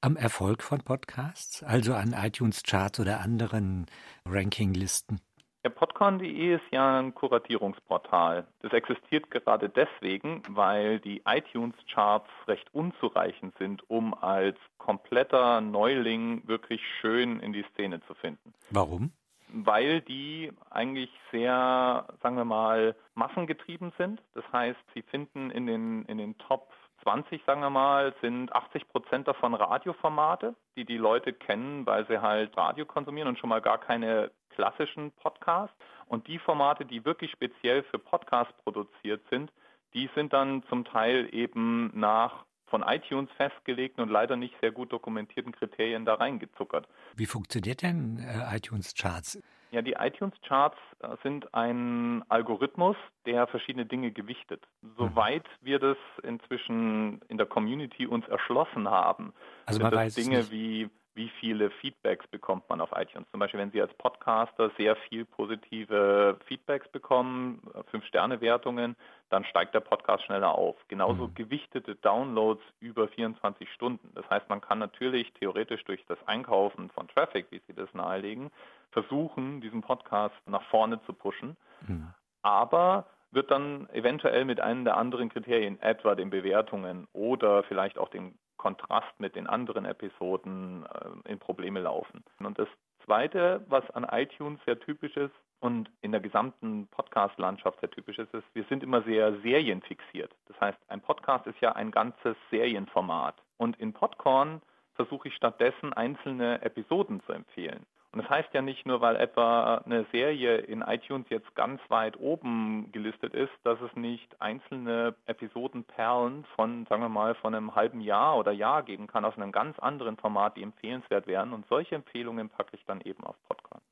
am 0.00 0.16
Erfolg 0.16 0.62
von 0.62 0.78
Podcasts, 0.78 1.64
also 1.64 1.94
an 1.94 2.14
iTunes-Charts 2.16 3.00
oder 3.00 3.20
anderen 3.20 3.86
Rankinglisten? 4.24 5.20
Ja, 5.64 5.70
Podcorn.de 5.70 6.54
ist 6.54 6.62
ja 6.70 7.00
ein 7.00 7.12
Kuratierungsportal. 7.12 8.46
Das 8.60 8.72
existiert 8.72 9.32
gerade 9.32 9.68
deswegen, 9.68 10.42
weil 10.48 11.00
die 11.00 11.22
iTunes-Charts 11.26 12.30
recht 12.46 12.72
unzureichend 12.72 13.58
sind, 13.58 13.82
um 13.90 14.14
als 14.14 14.56
kompletter 14.78 15.60
Neuling 15.60 16.46
wirklich 16.46 16.80
schön 17.00 17.40
in 17.40 17.52
die 17.52 17.64
Szene 17.72 18.00
zu 18.06 18.14
finden. 18.14 18.54
Warum? 18.70 19.10
Weil 19.48 20.00
die 20.00 20.52
eigentlich 20.70 21.10
sehr, 21.30 22.06
sagen 22.22 22.36
wir 22.36 22.44
mal, 22.44 22.94
massengetrieben 23.14 23.92
sind. 23.98 24.20
Das 24.34 24.44
heißt, 24.52 24.78
sie 24.94 25.02
finden 25.02 25.50
in 25.50 25.66
den, 25.66 26.04
in 26.06 26.18
den 26.18 26.36
Top 26.38 26.72
20, 27.02 27.44
sagen 27.44 27.60
wir 27.60 27.70
mal, 27.70 28.14
sind 28.20 28.52
80 28.52 28.88
Prozent 28.88 29.28
davon 29.28 29.54
Radioformate, 29.54 30.54
die 30.76 30.84
die 30.84 30.96
Leute 30.96 31.32
kennen, 31.32 31.86
weil 31.86 32.06
sie 32.08 32.20
halt 32.20 32.56
Radio 32.56 32.84
konsumieren 32.84 33.28
und 33.28 33.38
schon 33.38 33.50
mal 33.50 33.60
gar 33.60 33.78
keine 33.78 34.30
klassischen 34.50 35.12
Podcasts. 35.12 35.76
Und 36.06 36.26
die 36.26 36.38
Formate, 36.38 36.84
die 36.84 37.04
wirklich 37.04 37.30
speziell 37.30 37.82
für 37.84 37.98
Podcasts 37.98 38.54
produziert 38.64 39.22
sind, 39.30 39.52
die 39.94 40.10
sind 40.14 40.32
dann 40.32 40.62
zum 40.64 40.84
Teil 40.84 41.28
eben 41.32 41.90
nach 41.94 42.45
von 42.66 42.82
iTunes 42.82 43.30
festgelegten 43.36 44.02
und 44.02 44.10
leider 44.10 44.36
nicht 44.36 44.54
sehr 44.60 44.72
gut 44.72 44.92
dokumentierten 44.92 45.52
Kriterien 45.52 46.04
da 46.04 46.14
reingezuckert. 46.14 46.88
Wie 47.14 47.26
funktioniert 47.26 47.82
denn 47.82 48.18
äh, 48.18 48.56
iTunes 48.56 48.94
Charts? 48.94 49.40
Ja, 49.72 49.82
die 49.82 49.94
iTunes 49.98 50.34
Charts 50.46 50.78
äh, 51.00 51.08
sind 51.22 51.52
ein 51.52 52.24
Algorithmus, 52.28 52.96
der 53.26 53.46
verschiedene 53.46 53.84
Dinge 53.84 54.10
gewichtet. 54.12 54.62
Soweit 54.96 55.44
wir 55.60 55.78
das 55.78 55.96
inzwischen 56.22 57.20
in 57.28 57.36
der 57.36 57.46
Community 57.46 58.06
uns 58.06 58.26
erschlossen 58.28 58.88
haben, 58.88 59.32
also 59.66 59.80
sind 59.80 59.92
das 59.92 60.14
Dinge 60.14 60.50
wie 60.50 60.88
wie 61.16 61.30
viele 61.40 61.70
Feedbacks 61.70 62.26
bekommt 62.28 62.68
man 62.68 62.80
auf 62.80 62.90
iTunes. 62.94 63.26
Zum 63.30 63.40
Beispiel, 63.40 63.58
wenn 63.58 63.70
Sie 63.70 63.80
als 63.80 63.92
Podcaster 63.94 64.70
sehr 64.76 64.94
viel 65.08 65.24
positive 65.24 66.38
Feedbacks 66.44 66.86
bekommen, 66.88 67.62
Fünf-Sterne-Wertungen, 67.90 68.96
dann 69.30 69.44
steigt 69.46 69.74
der 69.74 69.80
Podcast 69.80 70.24
schneller 70.24 70.54
auf. 70.54 70.76
Genauso 70.88 71.28
mhm. 71.28 71.34
gewichtete 71.34 71.96
Downloads 71.96 72.62
über 72.80 73.08
24 73.08 73.72
Stunden. 73.72 74.10
Das 74.14 74.28
heißt, 74.28 74.48
man 74.50 74.60
kann 74.60 74.78
natürlich 74.78 75.32
theoretisch 75.32 75.82
durch 75.84 76.04
das 76.06 76.18
Einkaufen 76.26 76.90
von 76.90 77.08
Traffic, 77.08 77.46
wie 77.50 77.62
Sie 77.66 77.74
das 77.74 77.92
nahelegen, 77.94 78.50
versuchen, 78.90 79.62
diesen 79.62 79.80
Podcast 79.80 80.36
nach 80.46 80.62
vorne 80.64 81.02
zu 81.06 81.14
pushen. 81.14 81.56
Mhm. 81.86 82.12
Aber 82.42 83.06
wird 83.32 83.50
dann 83.50 83.88
eventuell 83.90 84.44
mit 84.44 84.60
einem 84.60 84.84
der 84.84 84.96
anderen 84.96 85.30
Kriterien, 85.30 85.80
etwa 85.80 86.14
den 86.14 86.30
Bewertungen 86.30 87.08
oder 87.12 87.62
vielleicht 87.64 87.98
auch 87.98 88.08
dem 88.08 88.34
Kontrast 88.66 89.20
mit 89.20 89.36
den 89.36 89.46
anderen 89.46 89.84
Episoden 89.84 90.84
äh, 90.86 91.30
in 91.30 91.38
Probleme 91.38 91.78
laufen. 91.78 92.24
Und 92.40 92.58
das 92.58 92.66
Zweite, 93.04 93.64
was 93.68 93.88
an 93.92 94.04
iTunes 94.10 94.58
sehr 94.64 94.80
typisch 94.80 95.16
ist 95.16 95.34
und 95.60 95.88
in 96.00 96.10
der 96.10 96.20
gesamten 96.20 96.88
Podcast-Landschaft 96.88 97.78
sehr 97.78 97.92
typisch 97.92 98.18
ist, 98.18 98.34
ist, 98.34 98.42
wir 98.54 98.64
sind 98.64 98.82
immer 98.82 99.02
sehr 99.02 99.38
serienfixiert. 99.42 100.32
Das 100.48 100.60
heißt, 100.60 100.78
ein 100.88 101.00
Podcast 101.00 101.46
ist 101.46 101.60
ja 101.60 101.76
ein 101.76 101.92
ganzes 101.92 102.36
Serienformat. 102.50 103.36
Und 103.56 103.78
in 103.78 103.92
Podcorn 103.92 104.60
versuche 104.94 105.28
ich 105.28 105.36
stattdessen 105.36 105.92
einzelne 105.92 106.60
Episoden 106.62 107.22
zu 107.24 107.34
empfehlen. 107.34 107.86
Und 108.12 108.22
das 108.22 108.30
heißt 108.30 108.48
ja 108.54 108.62
nicht 108.62 108.86
nur, 108.86 109.00
weil 109.00 109.16
etwa 109.16 109.76
eine 109.84 110.06
Serie 110.10 110.56
in 110.58 110.82
iTunes 110.82 111.26
jetzt 111.28 111.54
ganz 111.54 111.80
weit 111.88 112.16
oben 112.18 112.90
gelistet 112.92 113.34
ist, 113.34 113.52
dass 113.64 113.78
es 113.80 113.94
nicht 113.94 114.40
einzelne 114.40 115.14
Episodenperlen 115.26 116.46
von, 116.54 116.86
sagen 116.86 117.02
wir 117.02 117.08
mal, 117.08 117.34
von 117.34 117.54
einem 117.54 117.74
halben 117.74 118.00
Jahr 118.00 118.38
oder 118.38 118.52
Jahr 118.52 118.82
geben 118.82 119.06
kann, 119.06 119.24
aus 119.24 119.36
einem 119.36 119.52
ganz 119.52 119.78
anderen 119.78 120.16
Format, 120.16 120.56
die 120.56 120.62
empfehlenswert 120.62 121.26
wären. 121.26 121.52
Und 121.52 121.66
solche 121.68 121.94
Empfehlungen 121.94 122.48
packe 122.48 122.76
ich 122.76 122.84
dann 122.86 123.00
eben 123.02 123.22
auf 123.24 123.36
Podcast. 123.48 123.84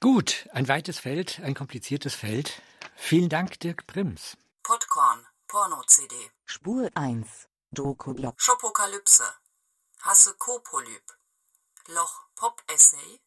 Gut, 0.00 0.48
ein 0.52 0.66
weites 0.66 0.98
Feld, 0.98 1.40
ein 1.44 1.54
kompliziertes 1.54 2.14
Feld. 2.14 2.62
Vielen 2.96 3.28
Dank, 3.28 3.60
Dirk 3.60 3.86
Prims. 3.86 4.36
Podcorn, 4.62 5.26
Porno-CD. 5.46 6.14
Spur 6.46 6.88
1, 6.94 7.48
Doku-Blog. 7.70 8.34
Schopokalypse. 8.40 9.24
Hasse 10.02 10.34
Kopolyp. 10.38 11.19
Loch 11.94 12.20
Pop-Essay, 12.36 13.18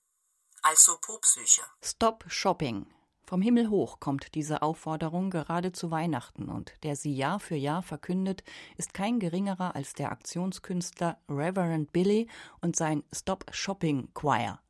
also 0.61 0.93
Popsücher. 1.01 1.63
Stop 1.83 2.23
Shopping. 2.29 2.85
Vom 3.25 3.41
Himmel 3.41 3.69
hoch 3.69 3.99
kommt 3.99 4.35
diese 4.35 4.61
Aufforderung 4.61 5.31
gerade 5.31 5.73
zu 5.73 5.91
Weihnachten 5.91 6.47
und 6.47 6.71
der 6.83 6.95
sie 6.95 7.13
Jahr 7.13 7.41
für 7.41 7.55
Jahr 7.55 7.83
verkündet, 7.83 8.43
ist 8.77 8.93
kein 8.93 9.19
geringerer 9.19 9.75
als 9.75 9.93
der 9.93 10.13
Aktionskünstler 10.13 11.17
Reverend 11.27 11.91
Billy 11.91 12.29
und 12.61 12.77
sein 12.77 13.03
Stop 13.11 13.45
Shopping 13.51 14.13
Choir. 14.13 14.61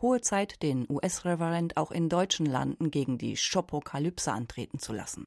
Hohe 0.00 0.22
Zeit, 0.22 0.62
den 0.62 0.86
US-Reverend 0.88 1.76
auch 1.76 1.90
in 1.90 2.08
deutschen 2.08 2.46
Landen 2.46 2.90
gegen 2.90 3.18
die 3.18 3.36
Shopokalypse 3.36 4.32
antreten 4.32 4.78
zu 4.78 4.94
lassen. 4.94 5.24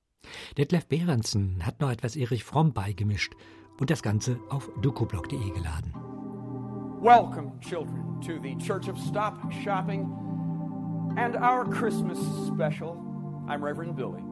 Detlef 0.57 0.88
Behrensen 0.88 1.63
hat 1.63 1.79
noch 1.79 1.91
etwas 1.91 2.15
Erich 2.15 2.43
Fromm 2.43 2.73
beigemischt 2.73 3.33
und 3.79 3.91
das 3.91 4.01
Ganze 4.01 4.39
auf 4.49 4.71
dukoblog.de 4.81 5.51
geladen. 5.51 6.04
Welcome, 7.05 7.59
children, 7.61 8.19
to 8.21 8.39
the 8.39 8.55
Church 8.55 8.87
of 8.87 8.97
Stop 8.97 9.51
Shopping 9.63 10.09
and 11.17 11.35
our 11.35 11.63
Christmas 11.63 12.17
special. 12.47 12.97
I'm 13.47 13.63
Reverend 13.63 13.95
Billy. 13.95 14.23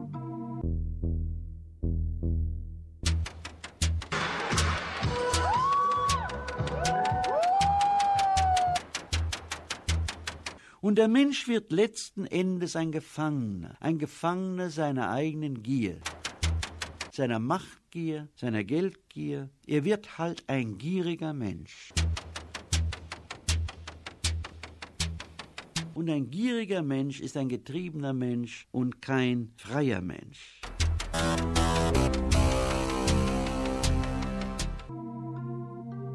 Und 10.80 10.96
der 10.96 11.06
Mensch 11.06 11.46
wird 11.46 11.70
letzten 11.70 12.26
Endes 12.26 12.74
ein 12.74 12.90
Gefangener, 12.90 13.76
ein 13.78 13.98
Gefangener 14.00 14.70
seiner 14.70 15.12
eigenen 15.12 15.62
Gier, 15.62 16.00
seiner 17.12 17.38
Machtgier, 17.38 18.26
seiner 18.34 18.64
Geldgier. 18.64 19.48
Er 19.64 19.84
wird 19.84 20.18
halt 20.18 20.42
ein 20.48 20.76
gieriger 20.76 21.32
Mensch. 21.32 21.92
Und 25.94 26.10
ein 26.10 26.28
gieriger 26.28 26.82
Mensch 26.82 27.20
ist 27.20 27.36
ein 27.36 27.48
getriebener 27.48 28.12
Mensch 28.12 28.66
und 28.72 29.00
kein 29.00 29.52
freier 29.56 30.00
Mensch. 30.00 30.60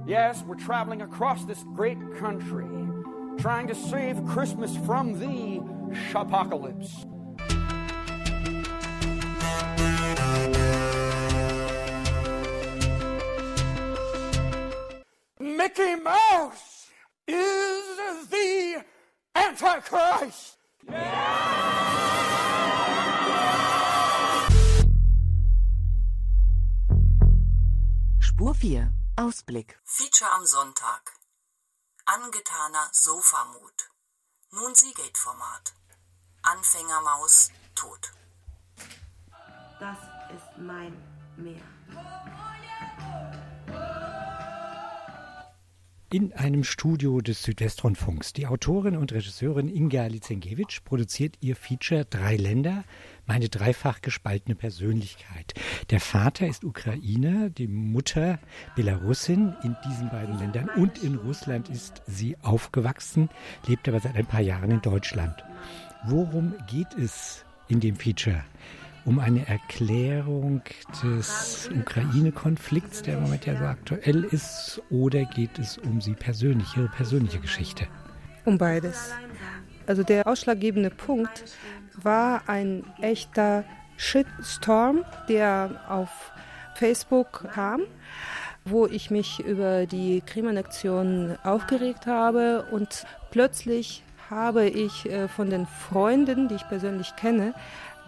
Yes, 0.05 0.43
we're 0.45 0.55
traveling 0.55 1.01
across 1.01 1.45
this 1.45 1.63
great 1.75 1.97
country, 2.17 2.67
trying 3.37 3.67
to 3.67 3.75
save 3.75 4.25
Christmas 4.25 4.75
from 4.85 5.17
the 5.17 5.61
apocalypse. 6.13 7.05
Mickey 15.39 15.95
Mouse 15.95 16.87
is 17.27 17.88
Antichrist. 19.49 20.59
Spur 28.19 28.53
4. 28.53 28.93
Ausblick. 29.15 29.79
Feature 29.83 30.29
am 30.35 30.45
Sonntag. 30.45 31.13
Angetaner 32.05 32.89
Sofamut. 32.91 33.89
Nun 34.51 34.75
Seagate-Format. 34.75 35.73
Anfängermaus 36.43 37.49
tot. 37.73 38.11
Das 39.79 39.97
ist 40.35 40.57
mein 40.59 40.95
Meer. 41.37 41.78
In 46.11 46.33
einem 46.33 46.63
Studio 46.63 47.21
des 47.21 47.43
Südwestrundfunks. 47.43 48.33
Die 48.33 48.47
Autorin 48.47 48.97
und 48.97 49.11
Regisseurin 49.11 49.69
Inga 49.69 50.07
Lizenkiewicz 50.07 50.79
produziert 50.79 51.35
ihr 51.39 51.55
Feature 51.55 52.03
Drei 52.03 52.35
Länder, 52.35 52.83
meine 53.27 53.47
dreifach 53.47 54.01
gespaltene 54.01 54.55
Persönlichkeit. 54.55 55.53
Der 55.91 55.99
Vater 55.99 56.47
ist 56.47 56.63
Ukrainer, 56.63 57.51
die 57.51 57.67
Mutter 57.67 58.39
Belarusin. 58.75 59.53
In 59.63 59.75
diesen 59.87 60.09
beiden 60.09 60.39
Ländern 60.39 60.69
und 60.69 60.97
in 61.03 61.13
Russland 61.13 61.69
ist 61.69 62.01
sie 62.07 62.35
aufgewachsen, 62.41 63.29
lebt 63.67 63.87
aber 63.87 63.99
seit 63.99 64.15
ein 64.15 64.25
paar 64.25 64.41
Jahren 64.41 64.71
in 64.71 64.81
Deutschland. 64.81 65.35
Worum 66.07 66.55
geht 66.65 66.91
es 66.95 67.45
in 67.67 67.81
dem 67.81 67.95
Feature? 67.95 68.43
Um 69.05 69.19
eine 69.19 69.47
Erklärung 69.47 70.61
des 71.03 71.69
Ukraine-Konflikts, 71.75 73.03
der 73.03 73.15
im 73.17 73.23
Moment 73.23 73.45
ja 73.45 73.57
so 73.57 73.65
aktuell 73.65 74.23
ist, 74.23 74.81
oder 74.89 75.25
geht 75.25 75.57
es 75.59 75.77
um 75.77 76.01
sie 76.01 76.13
persönlich, 76.13 76.75
ihre 76.75 76.89
persönliche 76.89 77.39
Geschichte? 77.39 77.87
Um 78.45 78.57
beides. 78.57 79.11
Also 79.87 80.03
der 80.03 80.27
ausschlaggebende 80.27 80.89
Punkt 80.89 81.43
war 81.95 82.43
ein 82.47 82.83
echter 83.01 83.63
Shitstorm, 83.97 85.03
der 85.27 85.81
auf 85.89 86.31
Facebook 86.75 87.45
kam, 87.53 87.81
wo 88.65 88.85
ich 88.85 89.11
mich 89.11 89.39
über 89.39 89.85
die 89.85 90.21
Krim-Annexion 90.25 91.37
aufgeregt 91.43 92.05
habe 92.05 92.65
und 92.71 93.05
plötzlich 93.31 94.03
habe 94.29 94.67
ich 94.67 95.09
äh, 95.09 95.27
von 95.27 95.49
den 95.49 95.65
Freunden, 95.65 96.47
die 96.47 96.55
ich 96.55 96.67
persönlich 96.67 97.15
kenne, 97.15 97.53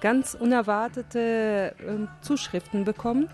ganz 0.01 0.33
unerwartete 0.33 1.75
äh, 1.79 2.23
Zuschriften 2.23 2.83
bekommen. 2.83 3.29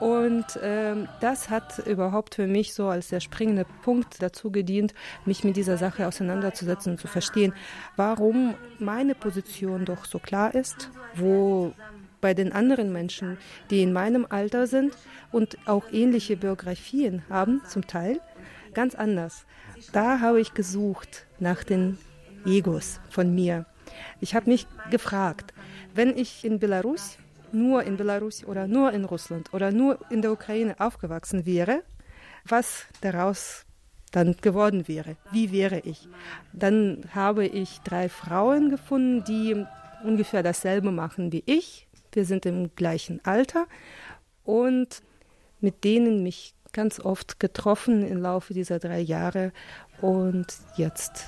Und 0.00 0.58
ähm, 0.60 1.06
das 1.20 1.48
hat 1.48 1.78
überhaupt 1.86 2.34
für 2.34 2.48
mich 2.48 2.74
so 2.74 2.88
als 2.88 3.08
der 3.08 3.20
springende 3.20 3.64
Punkt 3.82 4.20
dazu 4.20 4.50
gedient, 4.50 4.94
mich 5.26 5.44
mit 5.44 5.56
dieser 5.56 5.76
Sache 5.76 6.08
auseinanderzusetzen 6.08 6.92
und 6.94 6.98
zu 6.98 7.06
verstehen, 7.06 7.54
warum 7.94 8.54
meine 8.80 9.14
Position 9.14 9.84
doch 9.84 10.04
so 10.04 10.18
klar 10.18 10.56
ist, 10.56 10.90
wo 11.14 11.72
bei 12.20 12.34
den 12.34 12.52
anderen 12.52 12.92
Menschen, 12.92 13.38
die 13.70 13.82
in 13.82 13.92
meinem 13.92 14.26
Alter 14.28 14.66
sind 14.66 14.96
und 15.30 15.56
auch 15.66 15.84
ähnliche 15.92 16.36
Biografien 16.36 17.22
haben, 17.30 17.60
zum 17.68 17.86
Teil, 17.86 18.20
ganz 18.74 18.96
anders. 18.96 19.46
Da 19.92 20.18
habe 20.18 20.40
ich 20.40 20.52
gesucht 20.54 21.26
nach 21.38 21.62
den 21.62 21.96
Egos 22.44 23.00
von 23.08 23.32
mir. 23.34 23.66
Ich 24.20 24.34
habe 24.34 24.50
mich 24.50 24.66
gefragt, 24.90 25.52
wenn 25.94 26.16
ich 26.16 26.44
in 26.44 26.58
Belarus, 26.58 27.18
nur 27.52 27.82
in 27.84 27.96
Belarus 27.96 28.44
oder 28.44 28.66
nur 28.66 28.92
in 28.92 29.04
Russland 29.04 29.52
oder 29.52 29.72
nur 29.72 29.98
in 30.10 30.22
der 30.22 30.32
Ukraine 30.32 30.78
aufgewachsen 30.78 31.44
wäre, 31.44 31.82
was 32.44 32.86
daraus 33.00 33.64
dann 34.10 34.36
geworden 34.40 34.88
wäre. 34.88 35.16
Wie 35.30 35.52
wäre 35.52 35.80
ich? 35.80 36.08
Dann 36.52 37.04
habe 37.14 37.46
ich 37.46 37.80
drei 37.80 38.08
Frauen 38.08 38.70
gefunden, 38.70 39.24
die 39.24 39.64
ungefähr 40.04 40.42
dasselbe 40.42 40.90
machen 40.90 41.32
wie 41.32 41.42
ich. 41.46 41.88
Wir 42.12 42.24
sind 42.24 42.44
im 42.46 42.74
gleichen 42.74 43.24
Alter 43.24 43.66
und 44.44 45.02
mit 45.60 45.84
denen 45.84 46.22
mich 46.22 46.54
ganz 46.72 47.00
oft 47.00 47.40
getroffen 47.40 48.06
im 48.06 48.18
Laufe 48.20 48.54
dieser 48.54 48.78
drei 48.78 49.00
Jahre. 49.00 49.52
Und 50.00 50.46
jetzt 50.76 51.26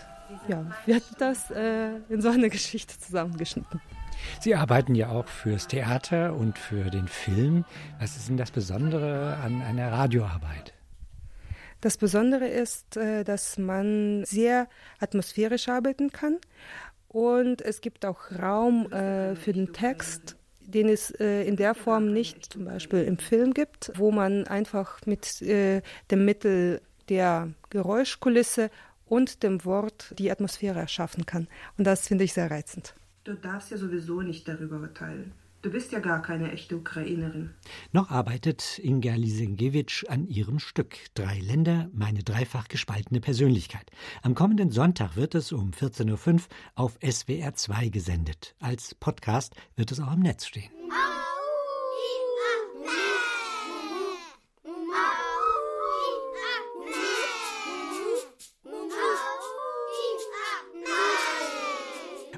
ja, 0.48 0.66
wird 0.86 1.04
das 1.18 1.50
äh, 1.50 1.96
in 2.08 2.20
so 2.20 2.28
eine 2.28 2.50
Geschichte 2.50 2.98
zusammengeschnitten. 2.98 3.80
Sie 4.40 4.54
arbeiten 4.54 4.94
ja 4.94 5.08
auch 5.08 5.26
fürs 5.26 5.68
Theater 5.68 6.34
und 6.34 6.58
für 6.58 6.90
den 6.90 7.08
Film. 7.08 7.64
Was 8.00 8.16
ist 8.16 8.28
denn 8.28 8.36
das 8.36 8.50
Besondere 8.50 9.36
an 9.42 9.62
einer 9.62 9.92
Radioarbeit? 9.92 10.74
Das 11.84 11.98
Besondere 11.98 12.46
ist, 12.46 12.96
äh, 12.96 13.24
dass 13.24 13.58
man 13.58 14.24
sehr 14.24 14.68
atmosphärisch 15.00 15.68
arbeiten 15.68 16.12
kann 16.12 16.38
und 17.08 17.60
es 17.60 17.82
gibt 17.82 18.06
auch 18.06 18.32
Raum 18.32 18.90
äh, 18.90 19.36
für 19.36 19.52
den 19.52 19.74
Text, 19.74 20.36
den 20.60 20.88
es 20.88 21.10
äh, 21.20 21.42
in 21.42 21.56
der 21.56 21.74
Form 21.74 22.10
nicht 22.10 22.54
zum 22.54 22.64
Beispiel 22.64 23.02
im 23.04 23.18
Film 23.18 23.52
gibt, 23.52 23.92
wo 23.96 24.10
man 24.10 24.46
einfach 24.46 25.04
mit 25.04 25.42
dem 25.42 26.24
Mittel 26.24 26.80
der 27.10 27.50
Geräuschkulisse 27.68 28.70
und 29.04 29.42
dem 29.42 29.66
Wort 29.66 30.14
die 30.18 30.30
Atmosphäre 30.30 30.78
erschaffen 30.78 31.26
kann. 31.26 31.48
Und 31.76 31.84
das 31.84 32.08
finde 32.08 32.24
ich 32.24 32.32
sehr 32.32 32.50
reizend. 32.50 32.94
Du 33.24 33.34
darfst 33.34 33.70
ja 33.70 33.78
sowieso 33.78 34.20
nicht 34.20 34.46
darüber 34.46 34.80
urteilen. 34.80 35.32
Du 35.62 35.70
bist 35.70 35.92
ja 35.92 35.98
gar 35.98 36.20
keine 36.20 36.52
echte 36.52 36.76
Ukrainerin. 36.76 37.54
Noch 37.90 38.10
arbeitet 38.10 38.78
Inga 38.80 39.14
Lisenkiewicz 39.14 40.04
an 40.08 40.28
ihrem 40.28 40.58
Stück 40.58 40.96
Drei 41.14 41.38
Länder, 41.38 41.88
meine 41.94 42.22
dreifach 42.22 42.68
gespaltene 42.68 43.22
Persönlichkeit. 43.22 43.90
Am 44.20 44.34
kommenden 44.34 44.70
Sonntag 44.70 45.16
wird 45.16 45.34
es 45.34 45.52
um 45.52 45.70
14.05 45.70 46.34
Uhr 46.34 46.40
auf 46.74 46.98
SWR 47.02 47.54
2 47.54 47.88
gesendet. 47.88 48.54
Als 48.60 48.94
Podcast 48.94 49.54
wird 49.74 49.90
es 49.90 50.00
auch 50.00 50.12
im 50.12 50.20
Netz 50.20 50.44
stehen. 50.44 50.70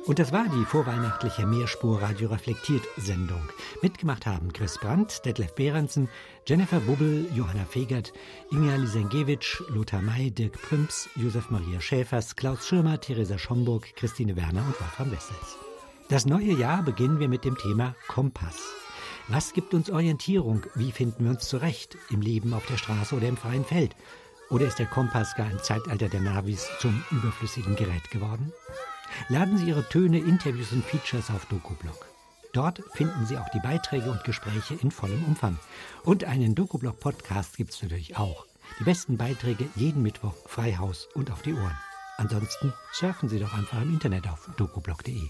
Und 0.07 0.21
das 0.21 0.31
war 0.31 0.45
die 0.49 0.65
vorweihnachtliche 0.65 1.47
Mehrspur 1.47 2.01
Radio 2.01 2.29
Reflektiert 2.29 2.85
Sendung. 2.97 3.43
Mitgemacht 3.83 4.25
haben 4.25 4.53
Chris 4.53 4.79
Brandt, 4.79 5.25
Detlef 5.25 5.53
Behrensen, 5.57 6.09
Jennifer 6.47 6.79
Bubbel, 6.79 7.29
Johanna 7.35 7.65
Fegert, 7.65 8.13
Inga 8.53 8.77
Lisenkiewicz, 8.77 9.65
Lothar 9.69 10.03
May, 10.03 10.31
Dirk 10.31 10.63
Prümps, 10.63 11.09
Josef 11.17 11.51
Maria 11.51 11.81
Schäfers, 11.81 12.37
Klaus 12.37 12.69
Schirmer, 12.69 13.01
Theresa 13.01 13.37
Schomburg, 13.37 13.97
Christine 13.97 14.37
Werner 14.37 14.65
und 14.65 14.81
Wolfram 14.81 15.11
Wessels. 15.11 15.57
Das 16.09 16.25
neue 16.25 16.53
Jahr 16.53 16.85
beginnen 16.85 17.19
wir 17.19 17.29
mit 17.29 17.45
dem 17.45 17.59
Thema 17.59 17.97
Kompass. 18.07 18.61
Was 19.27 19.55
gibt 19.55 19.75
uns 19.75 19.91
Orientierung? 19.91 20.63
Wie 20.77 20.93
finden 20.93 21.25
wir 21.25 21.33
uns 21.33 21.49
zurecht? 21.49 21.99
Im 22.11 22.21
Leben 22.21 22.55
auf 22.55 22.65
der 22.67 22.77
Straße 22.77 23.13
oder 23.17 23.27
im 23.27 23.37
freien 23.37 23.65
Feld? 23.65 23.97
Oder 24.51 24.69
ist 24.69 24.79
der 24.79 24.87
Kompass 24.87 25.35
gar 25.35 25.51
im 25.51 25.61
Zeitalter 25.61 26.09
der 26.09 26.21
Navis 26.21 26.69
zum 26.79 27.03
überflüssigen 27.11 27.75
Gerät 27.75 28.09
geworden? 28.13 28.53
Laden 29.29 29.59
Sie 29.59 29.67
Ihre 29.69 29.89
Töne, 29.89 30.19
Interviews 30.19 30.73
und 30.73 30.85
Features 30.85 31.31
auf 31.31 31.47
DokuBlog. 31.47 32.07
Dort 32.53 32.83
finden 32.95 33.27
Sie 33.27 33.37
auch 33.37 33.49
die 33.51 33.61
Beiträge 33.61 34.11
und 34.11 34.25
Gespräche 34.25 34.75
in 34.75 34.91
vollem 34.91 35.25
Umfang. 35.25 35.59
Und 36.05 36.25
einen 36.25 36.55
DokuBlog-Podcast 36.55 37.57
gibt 37.57 37.75
es 37.75 37.83
natürlich 37.83 38.17
auch. 38.17 38.47
Die 38.81 38.85
besten 38.85 39.17
Beiträge 39.17 39.69
jeden 39.75 40.03
Mittwoch 40.03 40.35
frei 40.47 40.77
Haus 40.77 41.09
und 41.15 41.31
auf 41.31 41.43
die 41.43 41.55
Ohren. 41.55 41.79
Ansonsten 42.17 42.73
surfen 42.93 43.29
Sie 43.29 43.39
doch 43.39 43.53
einfach 43.53 43.83
im 43.83 43.93
Internet 43.93 44.27
auf 44.29 44.49
dokublog.de. 44.57 45.29